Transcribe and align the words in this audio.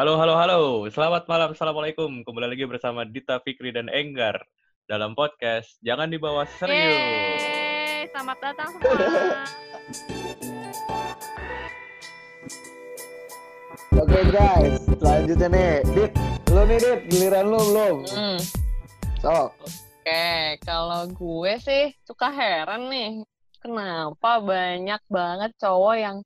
Halo, 0.00 0.16
halo, 0.16 0.32
halo. 0.32 0.60
Selamat 0.88 1.28
malam, 1.28 1.52
Assalamualaikum. 1.52 2.24
Kembali 2.24 2.56
lagi 2.56 2.64
bersama 2.64 3.04
Dita 3.04 3.36
Fikri 3.44 3.68
dan 3.68 3.92
Enggar 3.92 4.40
dalam 4.88 5.12
podcast 5.12 5.76
Jangan 5.84 6.08
Dibawa 6.08 6.48
Serius. 6.56 7.44
Yeay, 7.44 8.08
selamat 8.08 8.38
datang 8.40 8.80
semua. 8.80 9.44
Oke 14.00 14.20
guys, 14.32 14.80
selanjutnya 14.88 15.48
nih, 15.52 15.72
Dit, 15.92 16.12
lu 16.48 16.62
nih 16.64 16.78
Dit, 16.80 17.00
giliran 17.12 17.44
lu 17.52 17.60
belum? 17.60 17.96
Hmm, 18.08 18.40
So, 19.20 19.52
Oke, 19.52 20.56
kalau 20.64 21.12
gue 21.12 21.52
sih 21.60 21.92
suka 22.08 22.32
heran 22.32 22.88
nih, 22.88 23.20
kenapa 23.60 24.40
banyak 24.40 25.02
banget 25.12 25.52
cowok 25.60 25.96
yang 26.00 26.24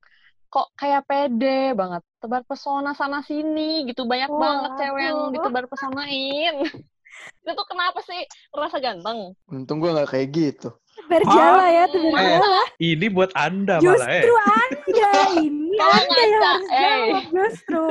kok 0.54 0.70
kayak 0.78 1.02
pede 1.02 1.74
banget, 1.74 2.02
tebar 2.22 2.46
pesona 2.46 2.94
sana 2.94 3.26
sini 3.26 3.90
gitu, 3.90 4.06
banyak 4.06 4.30
banget 4.30 4.70
cewek 4.78 5.02
yang 5.02 5.18
ditebar 5.34 5.66
pesonain. 5.66 6.54
Itu 7.42 7.50
tuh 7.50 7.66
kenapa 7.66 7.98
sih? 8.02 8.22
Rasa 8.54 8.78
ganteng? 8.78 9.34
untung 9.50 9.82
gua 9.82 9.98
nggak 9.98 10.14
kayak 10.14 10.28
gitu. 10.30 10.68
Berjala 11.10 11.66
ya 11.74 11.84
tuh 11.90 11.98
Eh, 11.98 12.12
berjala. 12.14 12.62
ini 12.78 13.06
buat 13.10 13.34
Anda 13.34 13.82
malah, 13.82 14.06
eh. 14.14 14.22
Justru 14.22 14.34
Anda 14.38 15.12
ini 15.42 15.74
Kalau 15.74 15.94
Anda 15.98 16.14
yang 16.22 16.42
harus 16.46 16.66
eh. 16.70 16.78
jawab 16.78 17.24
justru. 17.34 17.86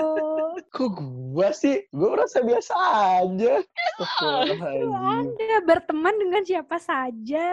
Kok 0.53 0.89
gua 1.29 1.49
sih? 1.49 1.81
Gua 1.89 2.13
merasa 2.13 2.39
biasa 2.39 2.73
aja. 3.19 3.53
Anda 4.93 5.57
berteman 5.61 6.13
dengan 6.15 6.41
siapa 6.41 6.77
saja. 6.77 7.47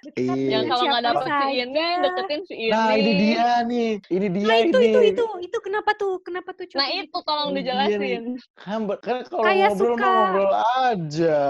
Dekat 0.00 0.18
Iya. 0.30 0.50
Yang 0.50 0.64
kalau 0.68 0.84
nggak 0.84 1.04
dapet 1.04 1.26
si 1.26 1.30
ini, 1.52 1.60
saja. 1.60 2.02
deketin 2.02 2.40
si 2.42 2.54
ini. 2.56 2.70
Nah, 2.70 2.92
ini 2.92 3.12
dia 3.16 3.48
nih. 3.62 3.90
Ini 4.04 4.26
dia 4.28 4.46
Nah 4.46 4.56
itu 4.60 4.78
ini. 4.78 4.88
itu 4.88 5.00
itu 5.12 5.24
itu 5.42 5.58
kenapa 5.60 5.90
tuh 5.94 6.12
kenapa 6.20 6.50
tuh 6.52 6.66
coba 6.66 6.78
Nah 6.80 6.88
itu 6.92 7.18
tolong 7.20 7.50
dijelasin. 7.52 8.22
Kan, 8.56 8.78
kan 8.98 9.16
kalau 9.24 9.44
Kayak 9.44 9.68
ngobrol 9.70 9.94
suka. 9.94 10.08
ngobrol 10.08 10.52
aja. 10.84 11.40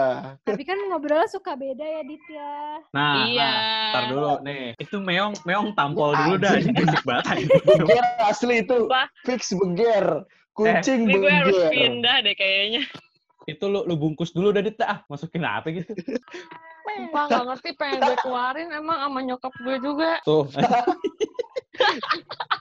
tapi 0.43 0.63
kan 0.63 0.79
ngobrol 0.87 1.25
suka 1.27 1.53
beda 1.55 1.85
ya 1.85 2.03
Dit 2.03 2.25
ya 2.27 2.53
Nah, 2.91 3.15
Iya. 3.23 3.51
nah, 3.51 3.91
ntar 3.91 4.03
dulu 4.09 4.31
nih. 4.43 4.65
Itu 4.77 4.97
meong, 4.99 5.35
meong 5.45 5.69
tampol 5.73 6.13
dulu 6.15 6.35
dah. 6.37 6.55
Beger 6.59 8.05
asli 8.31 8.55
itu. 8.61 8.87
Wah. 8.87 9.07
Fix 9.23 9.53
beger. 9.53 10.27
Kucing 10.61 11.09
Ini 11.09 11.17
gue 11.17 11.33
harus 11.33 11.57
pindah 11.73 12.17
deh 12.21 12.37
kayaknya. 12.37 12.85
itu 13.49 13.65
lu, 13.67 13.83
lu 13.89 13.97
bungkus 13.97 14.31
dulu 14.31 14.53
dah, 14.53 14.61
Dit. 14.61 14.77
Ah, 14.85 15.01
masukin 15.09 15.43
apa 15.43 15.73
gitu. 15.73 15.91
Sumpah 16.91 17.23
nggak 17.33 17.45
ngerti 17.49 17.71
pengen 17.81 18.01
gue 18.05 18.17
keluarin 18.21 18.69
emang 18.77 18.99
sama 19.01 19.21
nyokap 19.25 19.53
gue 19.57 19.77
juga. 19.81 20.21
Tuh. 20.23 20.45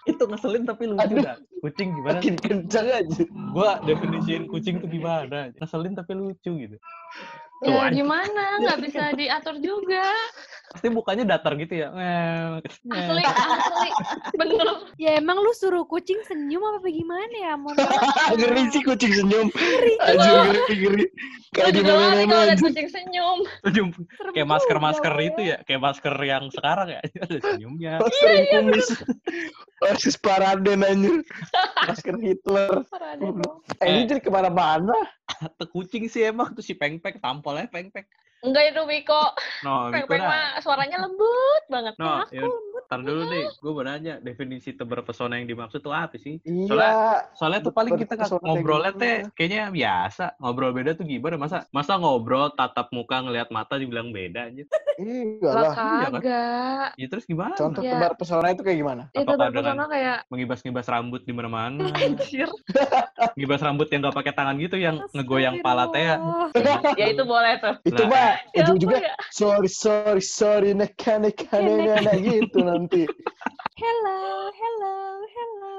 itu 0.09 0.23
ngeselin 0.23 0.63
tapi 0.63 0.87
lucu 0.87 1.03
Aduh. 1.03 1.19
dah. 1.19 1.37
Kucing 1.59 1.91
gimana? 1.99 2.23
Makin 2.23 2.35
kencang 2.39 2.87
aja. 2.87 3.23
Gua 3.51 3.83
definisiin 3.83 4.47
kucing 4.47 4.79
tuh 4.79 4.87
gimana? 4.87 5.51
Ngeselin 5.59 5.93
tapi 5.93 6.15
lucu 6.15 6.51
gitu. 6.55 6.77
Tuh, 7.59 7.67
Ya 7.67 7.91
anjing. 7.91 8.07
gimana, 8.07 8.43
nggak 8.63 8.79
bisa 8.87 9.11
diatur 9.19 9.59
juga. 9.59 10.07
Pasti 10.71 10.87
mukanya 10.87 11.35
datar 11.35 11.59
gitu 11.59 11.75
ya. 11.75 11.91
Asli, 12.87 13.23
asli. 13.27 13.89
Bener. 14.39 14.67
ya 14.95 15.19
emang 15.19 15.35
lu 15.37 15.51
suruh 15.51 15.83
kucing 15.83 16.23
senyum 16.23 16.63
apa 16.63 16.87
gimana 16.87 17.27
ya 17.35 17.53
ngeri 18.39 18.71
sih 18.71 18.79
kucing 18.79 19.11
senyum. 19.11 19.51
Anjir 19.99 20.33
ngeri 20.47 20.75
ngeri. 20.79 21.05
Kayak 21.51 21.71
di 21.75 21.81
ada 21.83 21.93
anjir. 22.47 22.63
kucing 22.63 22.87
senyum. 22.87 23.37
Senyum. 23.67 23.89
Serem 24.15 24.31
kayak 24.31 24.47
masker-masker 24.47 25.13
itu 25.19 25.41
ya, 25.43 25.57
kayak 25.67 25.81
masker 25.83 26.15
yang 26.23 26.47
sekarang 26.55 26.87
ya, 26.95 26.99
ada 27.27 27.37
senyumnya. 27.43 27.93
Masker 27.99 28.29
kumis. 28.47 28.87
Versus 29.83 30.15
Paraden 30.15 30.83
anjir. 30.83 31.19
Masker 31.87 32.15
Hitler. 32.19 32.83
Eh, 33.79 33.87
ini 33.87 33.99
Eh. 34.03 34.07
jadi 34.07 34.21
ke 34.23 34.31
mana-mana. 34.31 34.95
Tuh 35.59 35.67
kucing 35.67 36.07
sih 36.07 36.23
emang 36.23 36.55
tuh 36.55 36.63
si 36.63 36.75
pengpek 36.75 37.19
tampolnya 37.19 37.67
pengpek. 37.67 38.07
Enggak 38.39 38.63
itu 38.71 38.81
Wiko. 38.83 39.23
No, 39.67 39.91
dah. 39.91 40.19
mah 40.21 40.45
suaranya 40.63 40.97
lembut 41.03 41.63
banget. 41.67 41.93
No, 41.95 42.23
Aku 42.23 42.33
ya, 42.33 42.43
ntar 42.87 42.99
dulu 43.03 43.21
nih, 43.27 43.45
gue 43.51 43.71
mau 43.71 43.83
nanya 43.83 44.13
definisi 44.17 44.71
tebar 44.71 45.03
pesona 45.03 45.35
yang 45.35 45.45
dimaksud 45.45 45.79
tuh 45.79 45.91
apa 45.91 46.15
sih? 46.15 46.39
Iya. 46.41 47.27
Soalnya 47.35 47.59
tuh 47.61 47.75
paling 47.75 47.99
kita 47.99 48.15
ngobrolnya 48.39 48.91
teh 48.93 49.15
kayaknya 49.33 49.69
biasa. 49.69 50.39
Ngobrol 50.39 50.71
beda 50.71 50.95
tuh 50.95 51.03
gimana? 51.03 51.35
Masa 51.35 51.67
masa 51.69 51.99
ngobrol 51.99 52.49
tatap 52.51 52.89
muka 52.89 53.19
ngelihat 53.19 53.49
mata 53.49 53.75
dibilang 53.75 54.09
beda 54.09 54.47
aja. 54.47 54.63
Enggak 54.99 55.53
Lah 55.53 55.71
iya 55.71 56.07
kan? 56.07 56.11
kagak. 56.19 56.89
Ya 56.95 57.07
terus 57.07 57.23
gimana? 57.23 57.53
Contoh 57.55 57.79
Ya. 57.79 57.95
tebar 57.95 58.13
pesona 58.15 58.51
itu 58.51 58.63
kayak 58.63 58.77
gimana? 58.77 59.03
Itu 59.11 59.23
Apakah 59.25 59.47
berpesona 59.47 59.83
kayak 59.87 60.17
Mengibas-ngibas 60.27 60.87
rambut 60.87 61.21
di 61.23 61.31
mana-mana. 61.31 61.87
anjir. 61.99 62.49
Ngibas 63.35 63.59
rambut 63.59 63.87
yang 63.87 63.99
gak 64.01 64.15
pakai 64.15 64.33
tangan 64.33 64.55
gitu 64.57 64.75
yang 64.75 65.03
ngegoyang 65.11 65.59
pala 65.59 65.91
teh. 65.91 66.03
ya. 66.03 66.15
Ya 66.95 67.05
itu 67.11 67.23
boleh 67.23 67.59
tuh. 67.59 67.75
Itu 67.83 67.99
Nah, 67.99 68.07
mah 68.07 68.28
Ya 68.55 68.61
ujung-ujungnya 68.65 68.99
apa 69.01 69.09
ya? 69.09 69.15
sorry 69.31 69.69
sorry 69.69 70.23
sorry 70.23 70.69
neka 70.73 71.19
neka 71.21 71.57
neka 71.61 72.13
gitu 72.19 72.59
nanti. 72.63 73.03
hello 73.79 74.19
hello 74.51 74.95
hello 75.23 75.75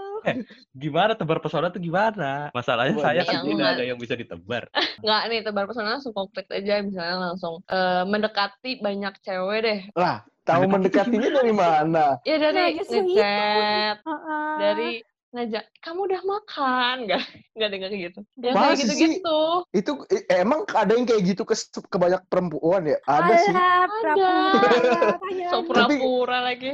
Gimana 0.76 1.16
tebar 1.16 1.40
pesona 1.40 1.72
tuh 1.72 1.80
gimana? 1.80 2.52
Masalahnya 2.52 2.92
Wah, 2.96 3.04
saya 3.08 3.24
kan 3.24 3.40
yang 3.40 3.44
tidak 3.44 3.56
nggak- 3.56 3.76
ada 3.76 3.84
yang 3.88 3.98
bisa 3.98 4.14
ditebar. 4.16 4.62
Nggak 5.00 5.22
nih, 5.32 5.40
tebar 5.44 5.64
pesona 5.64 5.88
langsung 5.96 6.12
konkret 6.12 6.46
aja. 6.52 6.84
Misalnya 6.84 7.16
langsung 7.32 7.64
eh, 7.66 8.02
mendekati 8.04 8.80
banyak 8.84 9.14
cewek 9.24 9.58
deh. 9.64 9.80
Lah, 9.96 10.22
tahu 10.44 10.62
mendekatinya 10.68 11.30
dari 11.40 11.52
mana? 11.56 12.20
Ya 12.24 12.36
dari 12.36 12.56
Nah, 12.56 12.68
ngechat, 12.84 13.96
Heeh. 14.04 14.54
dari 14.60 14.90
ngajak, 15.30 15.64
kamu 15.78 16.00
udah 16.10 16.22
makan? 16.26 16.94
Nggak, 17.06 17.22
nggak 17.54 17.66
ada 17.70 17.76
nggak 17.78 17.90
kayak 17.90 18.02
gitu. 18.10 18.20
Ya 18.42 18.50
kayak 18.54 18.74
sih? 18.74 18.82
gitu-gitu. 18.86 19.40
Itu 19.70 19.90
eh, 20.10 20.22
emang 20.42 20.66
ada 20.74 20.90
yang 20.90 21.06
kayak 21.06 21.22
gitu 21.22 21.42
ke, 21.46 21.54
ke 21.70 21.96
banyak 21.98 22.22
perempuan 22.26 22.82
ya? 22.86 22.98
Ada 23.06 23.34
sih. 23.46 23.54
Alah, 23.54 23.84
pura-pura, 23.86 25.14
tanya 25.24 25.46
So 25.50 25.56
lagi. 25.62 25.68
pura-pura 25.70 26.38
lagi. 26.42 26.70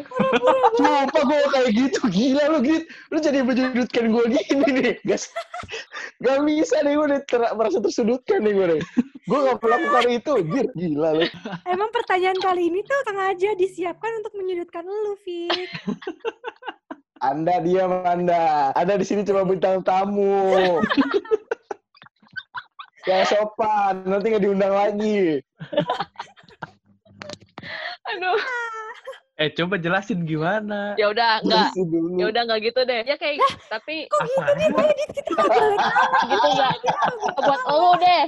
Sumpah 0.77 1.22
gue 1.25 1.41
kayak 1.56 1.71
gitu 1.72 2.00
Gila 2.12 2.44
lu 2.53 2.59
gitu 2.61 2.84
Lu 3.09 3.19
jadi 3.19 3.41
menjudutkan 3.41 4.05
gue 4.12 4.25
gini 4.28 4.69
nih 4.77 4.94
Gak, 5.09 5.33
gak 6.21 6.38
bisa 6.44 6.77
nih 6.84 6.93
gue 7.00 7.06
nih 7.17 7.21
ter- 7.25 7.55
merasa 7.56 7.81
tersudutkan 7.81 8.44
nih 8.44 8.53
gue 8.53 8.67
nih 8.77 8.81
Gue 9.25 9.38
gak 9.49 9.59
melakukan 9.65 10.05
itu 10.12 10.33
Gir, 10.53 10.67
Gila 10.77 11.11
lu 11.17 11.25
Emang 11.65 11.88
pertanyaan 11.91 12.37
kali 12.38 12.69
ini 12.69 12.84
tuh 12.84 12.99
sengaja 13.09 13.50
disiapkan 13.56 14.12
untuk 14.21 14.33
menyudutkan 14.37 14.84
lu, 14.84 15.17
Fik. 15.25 15.69
Anda 17.19 17.60
diam 17.60 18.04
Anda 18.04 18.72
Anda 18.72 18.94
di 18.97 19.06
sini 19.06 19.25
cuma 19.25 19.44
bintang 19.44 19.81
tamu 19.81 20.81
Yang 23.09 23.22
sopan 23.31 24.03
Nanti 24.04 24.34
gak 24.34 24.43
diundang 24.43 24.75
lagi 24.75 25.41
Aduh. 28.06 28.38
Eh 29.37 29.53
coba 29.53 29.76
jelasin 29.76 30.25
gimana? 30.25 30.97
Ya 30.97 31.12
udah, 31.12 31.44
enggak. 31.44 31.69
Ya 32.16 32.25
udah 32.25 32.43
enggak 32.49 32.72
gitu 32.72 32.88
deh. 32.88 33.05
Ya 33.05 33.21
kayak 33.21 33.44
tapi 33.69 34.09
Kok 34.09 34.25
gitu 34.25 34.41
nih? 34.56 34.69
Kita 35.12 35.28
nggak 35.37 35.44
boleh 35.53 35.76
tahu. 35.76 36.25
gitu 36.25 36.47
enggak. 36.56 36.75
Buat 37.44 37.62
elu 37.69 37.91
deh. 38.00 38.22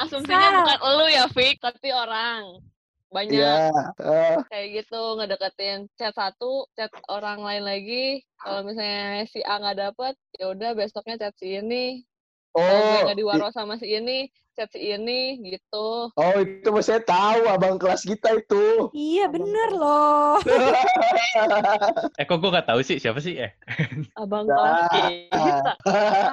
Asumsinya 0.00 0.48
Sal. 0.48 0.56
bukan 0.64 0.78
elu 0.80 1.06
ya, 1.12 1.24
Fik, 1.28 1.60
tapi 1.60 1.92
orang. 1.92 2.56
Banyak 3.10 3.34
Iya 3.34 3.74
eh, 4.06 4.38
kayak 4.46 4.68
gitu 4.82 5.18
ngedeketin 5.18 5.90
chat 5.98 6.14
satu, 6.14 6.70
chat 6.78 6.90
orang 7.10 7.42
lain 7.42 7.66
lagi. 7.66 8.22
Kalau 8.38 8.62
misalnya 8.62 9.26
si 9.26 9.42
A 9.42 9.58
nggak 9.58 9.78
dapet, 9.78 10.14
ya 10.38 10.54
udah 10.54 10.70
besoknya 10.78 11.18
chat 11.18 11.34
si 11.34 11.58
ini. 11.58 12.06
Oh 12.54 13.02
nggak 13.06 13.18
diwaro 13.18 13.50
sama 13.50 13.78
si 13.82 13.98
ini, 13.98 14.30
si 14.66 14.90
ini 14.90 15.20
gitu. 15.40 16.10
Oh 16.10 16.34
itu 16.36 16.68
mah 16.68 16.80
saya 16.80 17.00
tahu 17.00 17.46
Abang 17.46 17.76
kelas 17.76 18.02
kita 18.02 18.36
itu 18.36 18.92
Iya, 18.92 19.28
bener 19.28 19.68
loh. 19.72 20.36
Eh 22.20 22.24
kok 22.24 22.38
gue 22.38 22.50
gak 22.50 22.68
tahu 22.68 22.80
sih 22.82 22.96
siapa 22.96 23.18
sih? 23.18 23.38
Eh 23.38 23.50
Abang 24.20 24.44
Nah. 24.44 24.56
kelas 24.56 24.86
kita. 24.92 25.72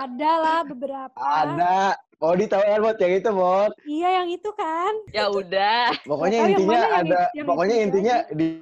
Ada 0.04 0.32
lah 0.38 0.60
beberapa. 0.66 1.16
Ada 1.18 1.78
Mau 2.18 2.34
tahu 2.34 2.58
kan 2.58 2.82
Mot 2.82 2.98
yang 2.98 3.14
itu 3.14 3.30
Mot 3.30 3.72
Iya, 3.86 4.10
yang 4.18 4.28
itu 4.34 4.50
kan. 4.58 4.90
Ya 5.14 5.30
udah. 5.30 5.94
Pokoknya 6.02 6.50
intinya 6.50 6.74
yang 6.82 6.94
ada, 7.06 7.22
yang 7.30 7.46
pokoknya 7.46 7.76
intinya 7.78 8.16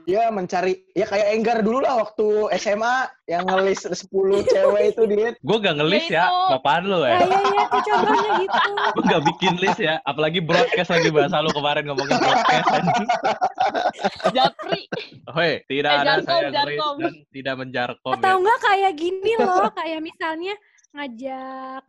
dia 0.03 0.27
mencari, 0.27 0.83
ya 0.91 1.07
kayak 1.07 1.27
Enggar 1.31 1.63
dulu 1.63 1.79
lah 1.79 2.03
waktu 2.03 2.51
SMA 2.59 2.95
yang 3.31 3.47
ngelis 3.47 3.87
10 4.11 4.11
cewek 4.43 4.83
itu 4.91 5.01
dia. 5.07 5.29
gue 5.39 5.57
gak 5.57 5.75
ngelis 5.79 6.03
Ya 6.11 6.27
ya, 6.27 6.51
bapaan 6.51 6.83
lu 6.83 6.99
Ya, 6.99 7.15
ya. 7.15 7.17
iya, 7.23 7.39
iya, 7.47 7.63
tuh 7.71 7.81
contohnya 7.81 8.31
gitu. 8.43 8.59
Gue 8.91 9.03
gak 9.07 9.23
bikin 9.23 9.53
list 9.57 9.79
ya, 9.79 9.99
apalagi 10.01 10.39
broadcast 10.39 10.89
lagi 10.89 11.09
bahasa 11.09 11.39
lu 11.39 11.49
kemarin 11.49 11.83
ngomongin 11.83 12.15
broadcast. 12.15 12.67
Japri. 14.29 14.81
Hoi, 15.27 15.51
tidak 15.65 15.91
Eh, 15.91 15.97
ada 15.97 16.05
jarkom, 16.11 16.25
saya 16.25 16.41
ngelis 16.43 16.55
jarkom. 16.55 16.95
dan 16.97 17.13
tidak 17.29 17.55
menjarkom 17.57 18.13
Atau 18.13 18.29
ya. 18.29 18.37
enggak 18.37 18.59
kayak 18.61 18.93
gini 18.95 19.33
loh, 19.37 19.67
kayak 19.71 20.01
misalnya 20.01 20.53
ngajak 20.91 21.83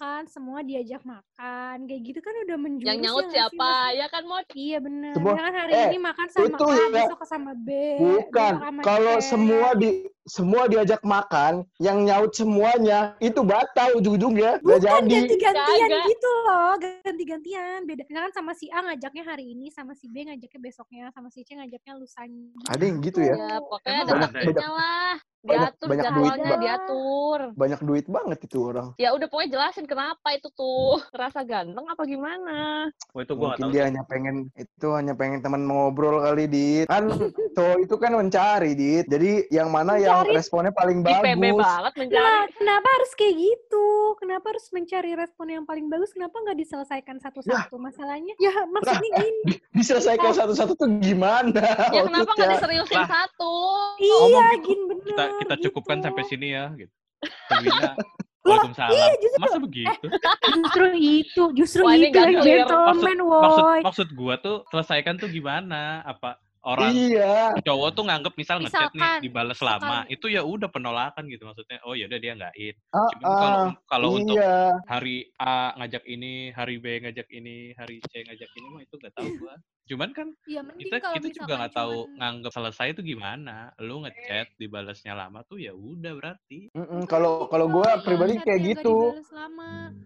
makan, 0.00 0.24
semua 0.26 0.64
diajak 0.64 1.04
makan. 1.04 1.76
Kayak 1.84 2.02
gitu 2.08 2.20
kan 2.24 2.32
udah 2.48 2.56
menjurus 2.56 2.88
Yang 2.88 2.98
nyaut 3.04 3.20
ya 3.20 3.20
nggak 3.20 3.28
sih, 3.28 3.36
siapa? 3.36 3.68
Mas? 3.68 3.92
Ya 3.92 4.06
kan, 4.08 4.22
Mod? 4.24 4.46
Iya 4.56 4.78
bener. 4.80 5.12
Semua- 5.12 5.36
Jangan 5.36 5.54
hari 5.54 5.72
eh, 5.76 5.86
ini 5.92 5.98
makan 6.00 6.26
sama 6.26 6.46
itu 6.48 6.64
A, 6.64 6.72
ya. 6.72 6.86
besok 6.96 7.20
sama 7.28 7.52
B. 7.52 7.68
Bukan, 8.00 8.52
kalau 8.80 9.16
semua 9.20 9.68
di 9.76 9.88
semua 10.24 10.62
diajak 10.70 11.02
makan, 11.02 11.52
yang 11.76 11.98
nyaut 12.00 12.32
semuanya 12.32 13.12
itu 13.20 13.40
batal 13.42 13.98
ujung-ujungnya, 13.98 14.62
Bukan 14.62 14.78
jadi. 14.78 15.10
ganti-gantian 15.10 15.88
gitu 16.06 16.30
loh, 16.46 16.72
ganti-gantian. 16.78 17.78
Beda. 17.84 18.02
Misalkan 18.06 18.32
sama 18.32 18.52
si 18.54 18.72
A 18.72 18.80
ngajaknya 18.80 19.24
hari 19.26 19.52
ini, 19.52 19.68
sama 19.68 19.92
si 19.92 20.08
B 20.08 20.24
ngajaknya 20.24 20.60
besoknya, 20.62 21.12
sama 21.12 21.28
si 21.28 21.44
C 21.44 21.52
ngajaknya 21.52 21.92
lusanya. 21.92 22.56
Ada 22.72 22.82
yang 22.88 23.04
gitu 23.04 23.20
ya? 23.20 23.34
Ya, 23.36 23.58
pokoknya 23.60 24.00
ada 24.00 24.04
banyak- 24.08 24.32
taktiknya 24.32 24.54
banyak- 24.54 24.72
lah. 24.72 25.14
banyak- 25.40 25.58
Diatur 25.72 25.88
banyak 25.88 26.04
jadwalnya, 26.04 26.36
duit, 26.44 26.60
diatur. 26.60 27.40
Banyak 27.56 27.80
duit 27.80 28.06
banget 28.06 28.38
itu 28.44 28.58
orang. 28.60 28.88
Ya 29.00 29.08
udah 29.10 29.26
pokoknya 29.26 29.50
jelasin 29.50 29.86
kenapa 29.90 30.28
itu 30.30 30.46
tuh. 30.54 31.02
Ngerasa 31.10 31.42
ganteng 31.42 31.82
apa 31.84 32.02
gimana? 32.06 32.86
Wah, 33.10 33.20
itu 33.20 33.34
gua 33.34 33.58
Mungkin 33.58 33.62
tahu. 33.66 33.74
dia 33.74 33.82
hanya 33.90 34.02
pengen 34.06 34.46
itu 34.54 34.86
hanya 34.94 35.18
pengen 35.18 35.42
teman 35.42 35.66
ngobrol 35.66 36.22
kali 36.22 36.46
dit. 36.46 36.86
Kan 36.86 37.10
cowok 37.58 37.76
itu 37.82 37.94
kan 37.98 38.12
mencari 38.14 38.78
dit. 38.78 39.04
Jadi 39.04 39.50
yang 39.50 39.68
mana 39.68 39.98
yang 39.98 40.22
Mencari? 40.22 40.38
responnya 40.38 40.70
paling 40.70 41.02
IPB 41.02 41.34
bagus. 41.34 41.66
banget 41.66 41.92
mencari. 41.98 42.22
Lah, 42.22 42.42
kenapa 42.54 42.88
harus 42.94 43.10
kayak 43.18 43.34
gitu? 43.34 43.86
Kenapa 44.16 44.46
harus 44.54 44.66
mencari 44.70 45.10
respon 45.18 45.46
yang 45.50 45.64
paling 45.66 45.86
bagus? 45.90 46.14
Kenapa 46.14 46.36
nggak 46.38 46.58
diselesaikan 46.58 47.16
satu-satu 47.18 47.74
masalahnya? 47.74 48.34
Ya, 48.38 48.54
maksudnya 48.70 49.10
gini. 49.18 49.58
Diselesaikan 49.74 50.30
satu-satu 50.30 50.72
tuh 50.76 50.88
gimana? 51.02 51.66
Ya 51.90 52.06
kenapa 52.06 52.30
nggak 52.30 52.38
maksudnya? 52.38 52.54
diseriusin 52.62 52.96
Lah. 52.96 53.08
satu? 53.10 53.52
Iya, 53.98 54.18
gitu, 54.54 54.64
gini 54.64 54.82
bener. 54.86 55.04
Kita 55.10 55.24
kita 55.42 55.54
cukupkan 55.68 55.96
gitu. 55.98 56.04
sampai 56.06 56.22
sini 56.28 56.48
ya 56.52 56.64
gitu. 56.78 56.92
Waalaikumsalam. 58.40 58.90
iya, 58.90 59.08
justru- 59.16 59.42
Masa 59.42 59.58
begitu? 59.58 60.06
Justru 60.50 60.84
itu, 60.96 61.42
justru 61.54 61.80
Wah, 61.84 61.92
itu 61.92 62.08
yang 62.08 62.40
gentleman, 62.40 63.16
maksud 63.20 63.62
woy. 63.62 63.80
maksud 63.84 64.08
gua 64.12 64.34
tuh 64.36 64.64
selesaikan 64.68 65.14
tuh 65.14 65.28
gimana? 65.28 66.00
Apa 66.02 66.40
orang 66.60 66.92
Iya. 66.92 67.56
cowok 67.64 67.90
tuh 67.96 68.04
nganggep 68.04 68.34
misal 68.36 68.60
ngechat 68.60 68.92
nih 68.92 69.00
Misalkan, 69.00 69.20
dibalas 69.24 69.60
lama, 69.60 69.80
misalkan. 70.04 70.12
itu 70.12 70.26
ya 70.28 70.42
udah 70.44 70.68
penolakan 70.68 71.24
gitu 71.26 71.48
maksudnya. 71.48 71.78
Oh 71.88 71.96
ya 71.96 72.04
udah 72.04 72.20
dia 72.20 72.32
nggak 72.36 72.54
in. 72.56 72.76
Ah, 72.92 73.08
Cuman 73.10 73.28
kalau 73.32 73.48
ah, 73.48 73.72
kalau 73.88 74.08
untuk 74.20 74.36
iya. 74.36 74.76
hari 74.84 75.16
A 75.40 75.72
ngajak 75.76 76.04
ini, 76.04 76.52
hari 76.52 76.76
B 76.76 76.86
ngajak 77.00 77.28
ini, 77.32 77.72
hari 77.74 77.96
C 78.04 78.12
ngajak 78.22 78.50
ini 78.52 78.66
mah 78.68 78.82
itu 78.84 78.94
nggak 78.96 79.14
tahu 79.16 79.28
gua. 79.40 79.54
Cuman 79.88 80.10
kan 80.12 80.28
Ya, 80.46 80.62
kita 80.62 80.96
kita 81.00 81.26
juga 81.26 81.26
misalkan 81.26 81.58
nggak 81.58 81.74
tahu 81.74 81.96
cuman- 81.96 82.16
nganggep 82.20 82.52
selesai 82.52 82.86
itu 82.92 83.00
gimana. 83.02 83.56
Lu 83.80 84.04
ngechat 84.04 84.46
dibalasnya 84.54 85.14
lama 85.16 85.40
tuh 85.48 85.58
ya 85.58 85.72
udah 85.72 86.12
berarti. 86.14 86.70
Mm-mm, 86.76 87.02
Makanya 87.02 87.10
Kalau 87.10 87.32
kalau 87.48 87.66
kalau 87.72 88.04
pribadi 88.04 88.34
kayak 88.38 88.60
gitu. 88.76 88.94
dibales. 89.16 90.00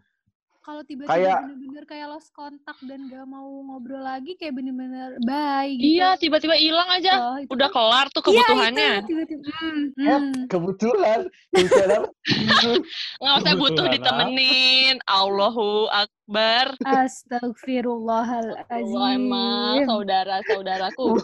Kalau 0.64 0.80
tiba-tiba 0.80 1.12
Kayak- 1.12 1.44
bener-bener 1.44 1.84
kayak 1.84 2.08
lost 2.08 2.32
kontak 2.32 2.72
dan 2.88 3.04
gak 3.06 3.28
mau 3.28 3.44
ngobrol 3.68 4.00
lagi 4.00 4.32
kayak 4.34 4.56
bener-bener 4.56 5.12
bye 5.20 5.68
gitu. 5.68 6.00
Iya, 6.00 6.16
tiba-tiba 6.16 6.56
hilang 6.56 6.88
aja. 6.88 7.12
Oh, 7.20 7.36
itu 7.36 7.52
Udah 7.52 7.68
kan- 7.68 7.76
kelar 7.76 8.06
tuh 8.08 8.22
Iya, 8.24 8.24
kebutuhannya. 8.48 8.92
itu, 8.96 9.04
tiba-tiba. 9.06 9.44
Hmm, 9.44 9.84
Eh, 9.92 10.08
hmm. 10.16 10.48
kebetulan? 10.48 11.20
Nggak 13.20 13.34
usah 13.36 13.54
butuh 13.54 13.84
Kebutuhan 13.84 13.92
ditemenin. 13.92 14.94
Allahu 15.04 15.68
Akbar. 15.86 16.66
Astagfirullahaladzim. 16.80 18.64
Allah 18.72 19.06
emang 19.12 19.74
saudara-saudaraku. 19.84 21.20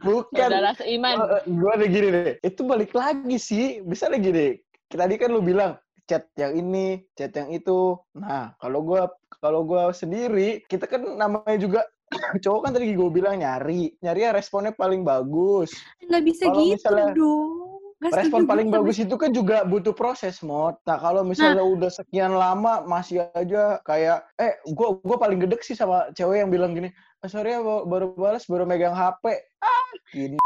bukan 0.00 0.48
Saudara 0.48 0.72
seiman. 0.74 1.16
gue 1.44 1.70
ada 1.70 1.86
gini 1.86 2.08
deh 2.08 2.34
itu 2.40 2.60
balik 2.64 2.90
lagi 2.90 3.36
sih 3.36 3.78
bisa 3.80 4.10
lagi 4.10 4.26
deh 4.28 4.52
tadi 4.88 5.14
kan 5.14 5.30
lu 5.30 5.38
bilang 5.38 5.78
chat 6.08 6.24
yang 6.40 6.56
ini 6.56 7.04
chat 7.12 7.30
yang 7.36 7.52
itu. 7.52 8.00
Nah 8.16 8.56
kalau 8.58 8.80
gue 8.82 9.02
kalau 9.38 9.60
gue 9.68 9.92
sendiri 9.92 10.64
kita 10.66 10.88
kan 10.88 11.04
namanya 11.04 11.58
juga 11.60 11.80
cowok 12.44 12.60
kan 12.64 12.70
tadi 12.72 12.96
gue 12.96 13.10
bilang 13.12 13.36
nyari 13.38 13.92
nyari 14.00 14.20
ya 14.24 14.32
responnya 14.32 14.72
paling 14.72 15.04
bagus. 15.04 15.76
Nggak 16.00 16.22
bisa 16.24 16.42
Kalau 16.48 16.64
gitu 16.64 16.72
misalnya 16.74 17.06
dong. 17.12 17.68
Setuju 17.98 18.14
respon 18.14 18.40
paling 18.46 18.70
sama 18.70 18.76
bagus 18.78 18.96
itu 19.02 19.14
kan 19.18 19.30
juga 19.34 19.66
butuh 19.66 19.90
proses 19.90 20.38
mod 20.38 20.78
nah 20.86 21.02
kalau 21.02 21.26
misalnya 21.26 21.66
udah 21.66 21.90
sekian 21.90 22.30
lama 22.30 22.86
masih 22.86 23.26
aja 23.34 23.82
kayak 23.82 24.22
eh 24.38 24.54
gue 24.70 24.88
gua 25.02 25.18
paling 25.18 25.42
gedek 25.42 25.66
sih 25.66 25.74
sama 25.74 26.06
cewek 26.14 26.46
yang 26.46 26.50
bilang 26.54 26.78
gini 26.78 26.94
"Ah, 27.18 27.26
sorry 27.26 27.58
ya 27.58 27.60
ba- 27.60 27.82
baru 27.82 28.14
balas 28.14 28.46
baru 28.46 28.70
megang 28.70 28.94
hp 28.94 29.24
ah 29.58 29.88
gini. 30.14 30.38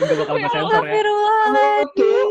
Udah 0.00 0.14
bakal 0.16 0.34
Ya 0.40 0.40
nge-sensor 0.48 0.82
ya. 0.88 0.94
Astagfirullahaladzim. 0.96 2.28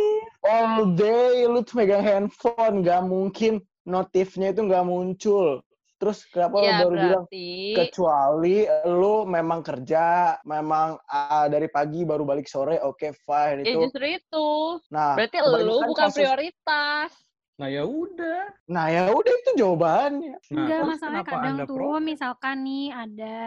All 0.48 0.96
day 0.96 1.44
lu 1.44 1.60
tuh 1.62 1.76
megang 1.78 2.02
handphone 2.02 2.82
nggak 2.82 3.04
mungkin 3.04 3.60
notifnya 3.84 4.52
itu 4.52 4.64
nggak 4.64 4.84
muncul 4.84 5.60
terus 5.98 6.24
kenapa 6.30 6.56
lu 6.56 6.66
Ya 6.66 6.78
baru 6.80 6.96
bilang 6.96 7.26
kecuali 7.74 8.58
lu 8.86 9.26
memang 9.26 9.60
kerja 9.62 10.06
memang 10.44 10.98
ah, 11.06 11.46
dari 11.46 11.68
pagi 11.68 12.06
baru 12.06 12.22
balik 12.22 12.46
sore 12.46 12.78
oke 12.80 13.12
fine 13.18 13.62
ya 13.62 13.74
itu 13.74 13.80
justru 13.86 14.06
itu. 14.08 14.48
nah 14.88 15.18
Berarti 15.18 15.38
lu 15.42 15.58
bukan 15.84 15.90
kasus- 15.94 16.18
prioritas. 16.18 17.12
Nah 17.58 17.74
ya 17.74 17.82
udah. 17.82 18.54
nah 18.70 18.86
ya 18.86 19.10
udah 19.10 19.34
itu 19.34 19.52
jawabannya 19.58 20.38
Nah, 20.54 20.70
Enggak, 20.70 21.02
kenapa 21.02 21.34
kadang 21.34 21.58
tuh 21.66 21.74
protes? 21.74 22.06
misalkan 22.06 22.56
nih 22.62 22.88
ada 22.94 23.38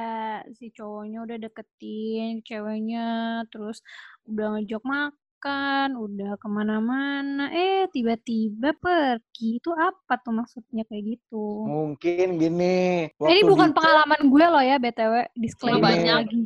si 0.51 0.67
cowoknya 0.75 1.19
udah 1.23 1.39
deketin 1.39 2.43
ceweknya, 2.43 3.09
terus 3.55 3.79
udah 4.27 4.59
ngajak 4.59 4.83
makan, 5.41 5.97
udah 5.97 6.37
ke 6.37 6.49
mana-mana, 6.53 7.49
eh 7.49 7.89
tiba-tiba 7.89 8.77
pergi. 8.77 9.57
Itu 9.57 9.73
apa 9.73 10.21
tuh 10.21 10.37
maksudnya 10.37 10.85
kayak 10.85 11.17
gitu? 11.17 11.65
mungkin 11.65 12.37
gini 12.37 13.09
Eh, 13.09 13.33
ini 13.33 13.41
waktu 13.41 13.49
bukan 13.49 13.71
di 13.71 13.75
pengalaman 13.75 14.21
gue 14.29 14.47
loh 14.47 14.61
ya, 14.61 14.77
BTW. 14.77 15.15
Disclaimer 15.33 15.81
banyak. 15.81 16.17
lagi. 16.21 16.41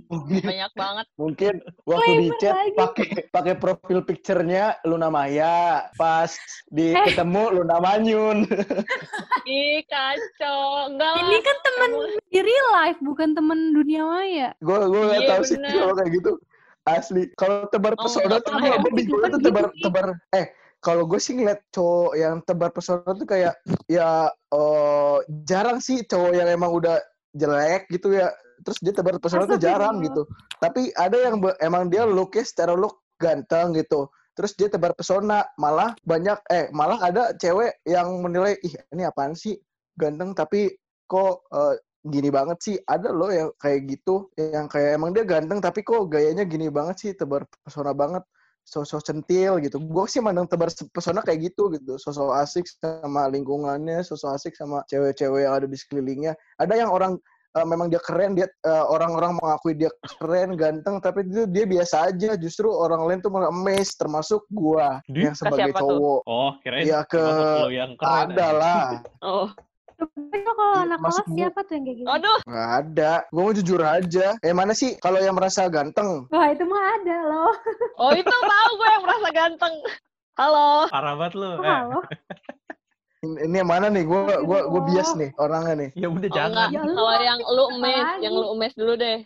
Banyak 0.46 0.72
banget. 0.72 1.06
mungkin 1.14 1.52
waktu 1.90 2.10
di 2.16 2.28
chat 2.38 2.54
pakai 2.70 3.06
pakai 3.28 3.54
profil 3.56 3.98
picture-nya 4.00 4.78
Luna 4.84 5.10
Maya 5.10 5.90
pas 5.92 6.30
di 6.70 6.94
Eh. 6.94 7.02
ketemu 7.04 7.42
Luna 7.52 7.82
Manyun 7.82 8.46
Ih, 9.50 9.82
kacau. 9.84 10.86
Enggak 10.86 11.10
lah. 11.10 11.20
Ini 11.20 11.36
kan 11.42 11.56
temen 11.64 11.90
di 12.24 12.38
real 12.38 12.68
life, 12.72 12.98
bukan 13.00 13.34
temen 13.34 13.74
dunia 13.74 14.06
maya. 14.06 14.48
gue 14.56 14.78
gue 14.78 15.02
nggak 15.02 15.18
Iya, 15.20 15.30
tahu 15.34 15.42
sih 15.42 15.58
kalau 15.58 15.98
kayak 15.98 16.12
gitu 16.14 16.30
asli. 16.84 17.32
Kalau 17.34 17.66
tebar 17.68 17.96
Oh, 17.96 18.04
pesona 18.04 18.28
nggak 18.28 18.40
tuh 18.44 18.52
gue 18.54 18.68
ya? 18.68 18.78
bingung 18.92 19.20
tuh 19.24 19.40
tebar 19.40 19.64
gitu. 19.72 19.82
tebar. 19.88 20.06
Eh 20.36 20.46
kalau 20.84 21.08
gue 21.08 21.16
sih 21.16 21.32
ngeliat 21.32 21.64
cowok 21.72 22.12
yang 22.14 22.34
tebar 22.44 22.70
pesona 22.70 23.10
tuh 23.16 23.24
kayak 23.24 23.56
ya 23.88 24.28
eh, 24.30 25.18
jarang 25.48 25.80
sih 25.80 26.04
cowok 26.04 26.32
yang 26.36 26.48
emang 26.48 26.70
udah 26.70 27.00
jelek 27.32 27.88
gitu 27.88 28.12
ya. 28.12 28.28
Terus 28.64 28.78
dia 28.84 28.92
tebar 28.92 29.16
pesona 29.18 29.48
tuh 29.48 29.58
jarang 29.58 30.04
gitu. 30.04 30.28
Tapi 30.60 30.92
ada 30.94 31.16
yang 31.16 31.40
emang 31.60 31.88
dia 31.88 32.04
looknya 32.04 32.44
secara 32.44 32.76
look 32.76 33.00
ganteng 33.16 33.72
gitu. 33.74 34.06
Terus 34.34 34.52
dia 34.58 34.68
tebar 34.68 34.92
pesona 34.92 35.46
malah 35.56 35.94
banyak 36.04 36.36
eh 36.50 36.66
malah 36.74 36.98
ada 37.00 37.32
cewek 37.38 37.80
yang 37.86 38.20
menilai 38.20 38.58
ih 38.60 38.74
ini 38.92 39.06
apaan 39.06 39.32
sih? 39.32 39.56
Ganteng 39.96 40.34
tapi 40.34 40.68
kok 41.06 41.48
eh, 41.48 41.74
gini 42.04 42.28
banget 42.28 42.58
sih. 42.60 42.76
Ada 42.84 43.08
loh 43.10 43.32
yang 43.32 43.48
kayak 43.56 43.80
gitu 43.88 44.28
yang 44.36 44.68
kayak 44.68 45.00
emang 45.00 45.16
dia 45.16 45.24
ganteng 45.24 45.58
tapi 45.58 45.80
kok 45.80 46.06
gayanya 46.12 46.44
gini 46.44 46.68
banget 46.68 46.96
sih 47.00 47.10
tebar 47.16 47.48
pesona 47.64 47.96
banget. 47.96 48.20
Sosok 48.64 49.04
centil 49.04 49.60
gitu. 49.60 49.76
Gue 49.76 50.08
sih 50.08 50.24
mandang 50.24 50.48
tebar 50.48 50.72
pesona 50.88 51.20
kayak 51.20 51.52
gitu 51.52 51.68
gitu. 51.76 52.00
Sosok 52.00 52.32
asik 52.32 52.64
sama 52.80 53.28
lingkungannya 53.28 54.00
sosok 54.00 54.36
asik 54.40 54.56
sama 54.56 54.80
cewek-cewek 54.88 55.44
yang 55.44 55.52
ada 55.56 55.66
di 55.68 55.76
sekelilingnya. 55.76 56.32
Ada 56.56 56.72
yang 56.80 56.88
orang 56.88 57.20
eh, 57.56 57.66
memang 57.68 57.92
dia 57.92 58.00
keren 58.00 58.32
dia 58.32 58.48
eh, 58.48 58.84
orang-orang 58.88 59.36
mengakui 59.36 59.76
dia 59.76 59.92
keren 60.16 60.56
ganteng 60.56 60.96
tapi 61.04 61.28
itu 61.28 61.44
dia 61.44 61.68
biasa 61.68 62.08
aja. 62.08 62.40
Justru 62.40 62.72
orang 62.72 63.04
lain 63.04 63.20
tuh 63.20 63.28
malah 63.28 63.52
amazed 63.52 64.00
termasuk 64.00 64.48
gua 64.48 65.04
Di? 65.04 65.28
yang 65.28 65.36
sebagai 65.36 65.76
siapa 65.76 65.84
tuh? 65.84 65.88
cowok. 66.00 66.20
Oh, 66.24 66.50
kirain 66.64 66.88
Iya, 66.88 67.04
ke- 67.04 67.68
yang 67.68 68.00
keren. 68.00 68.32
ada 68.32 68.48
lah. 68.56 68.88
Oh, 69.20 69.52
Tapi 69.96 70.38
kalau 70.40 70.66
anak 70.76 70.98
Maksud 70.98 71.24
kelas 71.24 71.34
siapa 71.34 71.58
tuh 71.60 71.72
yang 71.72 71.84
kayak 71.84 71.96
gitu? 71.96 72.08
aduh. 72.08 72.38
nggak 72.44 72.70
ada 72.80 73.12
gue 73.24 73.40
mau 73.40 73.52
jujur 73.52 73.80
aja 73.80 74.26
eh 74.38 74.52
mana 74.52 74.72
sih 74.72 74.94
kalau 74.96 75.18
yang 75.18 75.32
merasa 75.32 75.66
ganteng 75.66 76.26
Wah, 76.28 76.46
itu 76.48 76.62
mah 76.62 76.82
ada 76.94 77.16
loh. 77.24 77.52
Oh, 78.00 78.10
itu 78.12 78.26
tahu 78.26 78.70
gue 78.74 78.88
yang 78.90 79.02
merasa 79.02 79.28
ganteng. 79.30 79.74
Halo. 80.34 80.86
Parah 80.88 81.14
banget 81.14 81.34
lu. 81.36 81.46
Oh, 81.48 81.54
Eh, 81.56 81.62
halo. 81.62 81.98
ini 83.24 83.56
yang 83.56 83.66
mana 83.66 83.88
nih 83.88 84.02
gue 84.02 84.20
gua 84.42 84.60
gua 84.66 84.80
bias 84.84 85.14
nih 85.14 85.32
orangnya 85.36 85.74
nih 85.78 85.90
ya 85.94 86.08
udah 86.08 86.28
Oh, 86.28 86.34
jangan. 86.34 86.68
Ya, 86.68 86.82
lu 86.82 86.92
Kalau 86.92 87.14
yang 87.18 87.40
lu 87.40 87.64
lagi? 87.72 88.20
yang 88.20 88.32
lu 88.32 88.46
emes 88.52 88.74
dulu 88.74 88.92
deh. 88.94 89.18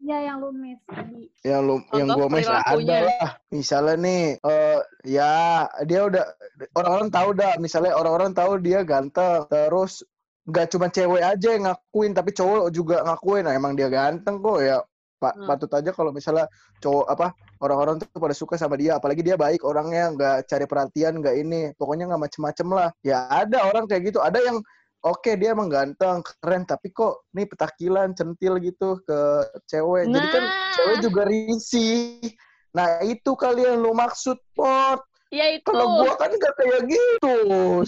Ya, 0.00 0.18
yang 0.22 0.36
lu 0.36 0.50
miss 0.52 0.80
tadi. 0.84 1.30
yang 1.42 1.60
lu 1.62 1.80
yang 1.90 2.08
Contoh 2.10 2.16
gue 2.18 2.28
mes 2.34 2.44
ada 2.44 2.60
perilakunya. 2.66 2.98
lah 3.06 3.30
misalnya 3.48 3.94
nih 3.96 4.22
eh 4.36 4.78
ya 5.06 5.32
dia 5.82 6.00
udah 6.02 6.24
orang-orang 6.74 7.08
tahu 7.08 7.28
dah 7.32 7.52
misalnya 7.56 7.92
orang-orang 7.94 8.32
tahu 8.32 8.52
dia 8.58 8.80
ganteng 8.82 9.46
terus 9.46 10.02
nggak 10.44 10.66
cuma 10.76 10.86
cewek 10.92 11.22
aja 11.24 11.48
yang 11.56 11.64
ngakuin 11.64 12.12
tapi 12.12 12.30
cowok 12.36 12.68
juga 12.68 13.00
ngakuin. 13.04 13.48
Nah, 13.48 13.54
emang 13.56 13.72
dia 13.72 13.88
ganteng 13.88 14.40
kok 14.40 14.60
ya. 14.60 14.78
Pa- 15.16 15.32
Hmm. 15.32 15.48
patut 15.48 15.70
aja 15.72 15.88
kalau 15.94 16.12
misalnya 16.12 16.44
cowok 16.84 17.06
apa 17.08 17.32
orang-orang 17.64 17.96
tuh 17.96 18.08
pada 18.20 18.36
suka 18.36 18.60
sama 18.60 18.76
dia. 18.76 19.00
Apalagi 19.00 19.24
dia 19.24 19.40
baik 19.40 19.64
orangnya 19.64 20.12
nggak 20.12 20.36
cari 20.44 20.66
perhatian 20.68 21.22
nggak 21.24 21.36
ini. 21.40 21.62
Pokoknya 21.80 22.12
nggak 22.12 22.22
macem-macem 22.28 22.68
lah. 22.68 22.90
Ya 23.00 23.24
ada 23.32 23.64
orang 23.64 23.88
kayak 23.88 24.12
gitu. 24.12 24.20
Ada 24.20 24.36
yang 24.44 24.60
oke 25.00 25.30
dia 25.40 25.56
emang 25.56 25.72
ganteng 25.72 26.20
keren 26.20 26.68
tapi 26.68 26.92
kok 26.92 27.24
nih 27.32 27.48
petakilan 27.48 28.12
centil 28.12 28.60
gitu 28.60 29.00
ke 29.08 29.18
cewek. 29.64 30.12
Jadi 30.12 30.28
kan 30.28 30.44
Nah. 30.44 30.72
cewek 30.76 30.96
juga 31.08 31.22
risih. 31.24 32.20
Nah 32.74 33.00
itu 33.06 33.32
kalian 33.38 33.80
lu 33.80 33.94
maksud 33.96 34.36
pot 34.52 35.00
Ya 35.32 35.50
itu. 35.50 35.66
Kalau 35.66 36.04
gua 36.04 36.14
kan 36.20 36.30
gak 36.30 36.54
kayak 36.60 36.82
gitu. 36.86 37.34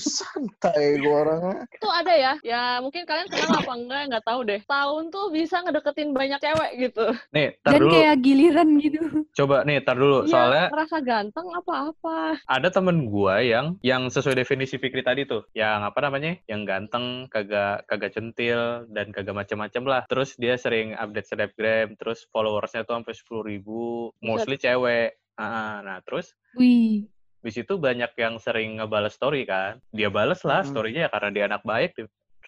Santai 0.01 0.99
gua 0.99 1.17
orangnya. 1.27 1.57
Itu 1.71 1.89
ada 1.91 2.13
ya. 2.15 2.33
Ya 2.43 2.63
mungkin 2.81 3.05
kalian 3.05 3.29
kenal 3.29 3.61
apa 3.61 3.73
enggak, 3.77 4.03
nggak 4.11 4.25
tahu 4.27 4.41
deh. 4.49 4.61
Tahun 4.67 5.05
tuh 5.13 5.27
bisa 5.31 5.63
ngedeketin 5.63 6.11
banyak 6.17 6.41
cewek 6.41 6.71
gitu. 6.89 7.07
Nih, 7.31 7.55
tar 7.63 7.77
Dan 7.77 7.81
dulu. 7.87 7.93
kayak 7.95 8.17
giliran 8.25 8.69
gitu. 8.81 9.01
Coba 9.37 9.63
nih, 9.63 9.79
tar 9.85 9.97
dulu. 9.99 10.27
Iya, 10.27 10.31
Soalnya 10.33 10.67
ngerasa 10.73 10.97
ganteng 11.05 11.47
apa-apa. 11.53 12.19
ada 12.47 12.69
temen 12.73 13.07
gua 13.07 13.39
yang 13.45 13.79
yang 13.85 14.09
sesuai 14.11 14.43
definisi 14.43 14.81
Fikri 14.81 15.07
tadi 15.07 15.29
tuh, 15.29 15.47
yang 15.55 15.87
apa 15.87 15.99
namanya, 16.03 16.37
yang 16.51 16.67
ganteng, 16.67 17.31
kagak 17.31 17.87
kagak 17.87 18.13
centil 18.13 18.89
dan 18.91 19.15
kagak 19.15 19.37
macem-macem 19.37 19.83
lah. 19.87 20.03
Terus 20.11 20.35
dia 20.35 20.59
sering 20.59 20.99
update 20.99 21.31
snapgram, 21.31 21.95
terus 21.95 22.27
followersnya 22.35 22.83
tuh 22.83 22.99
sampai 22.99 23.15
sepuluh 23.15 23.43
ribu, 23.47 24.11
mostly 24.19 24.59
cewek. 24.59 25.15
Ah, 25.37 25.85
nah 25.85 26.01
terus 26.01 26.33
Wih. 26.57 27.13
Di 27.47 27.55
situ 27.55 27.79
banyak 27.79 28.11
yang 28.19 28.43
sering 28.43 28.83
ngebales 28.83 29.15
story 29.15 29.47
kan. 29.47 29.79
Dia 29.95 30.11
bales 30.11 30.43
lah 30.43 30.67
Mm-mm. 30.67 30.71
storynya 30.75 31.07
ya 31.07 31.11
karena 31.15 31.31
dia 31.31 31.45
anak 31.47 31.63
baik, 31.63 31.95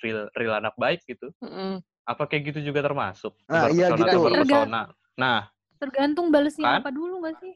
real 0.02 0.26
real 0.34 0.58
anak 0.58 0.74
baik 0.74 1.06
gitu. 1.06 1.30
Mm-mm. 1.38 1.78
Apa 2.02 2.26
kayak 2.26 2.50
gitu 2.50 2.66
juga 2.66 2.82
termasuk? 2.82 3.30
Nah, 3.46 3.70
iya 3.70 3.94
gitu. 3.94 4.02
tebar 4.10 4.30
Terga- 4.34 4.42
pesona. 4.42 4.82
Nah, 5.14 5.46
Tergantung 5.78 6.34
balesnya 6.34 6.66
Kan? 6.66 6.82
apa 6.82 6.90
dulu 6.90 7.22
gak 7.22 7.38
sih? 7.38 7.54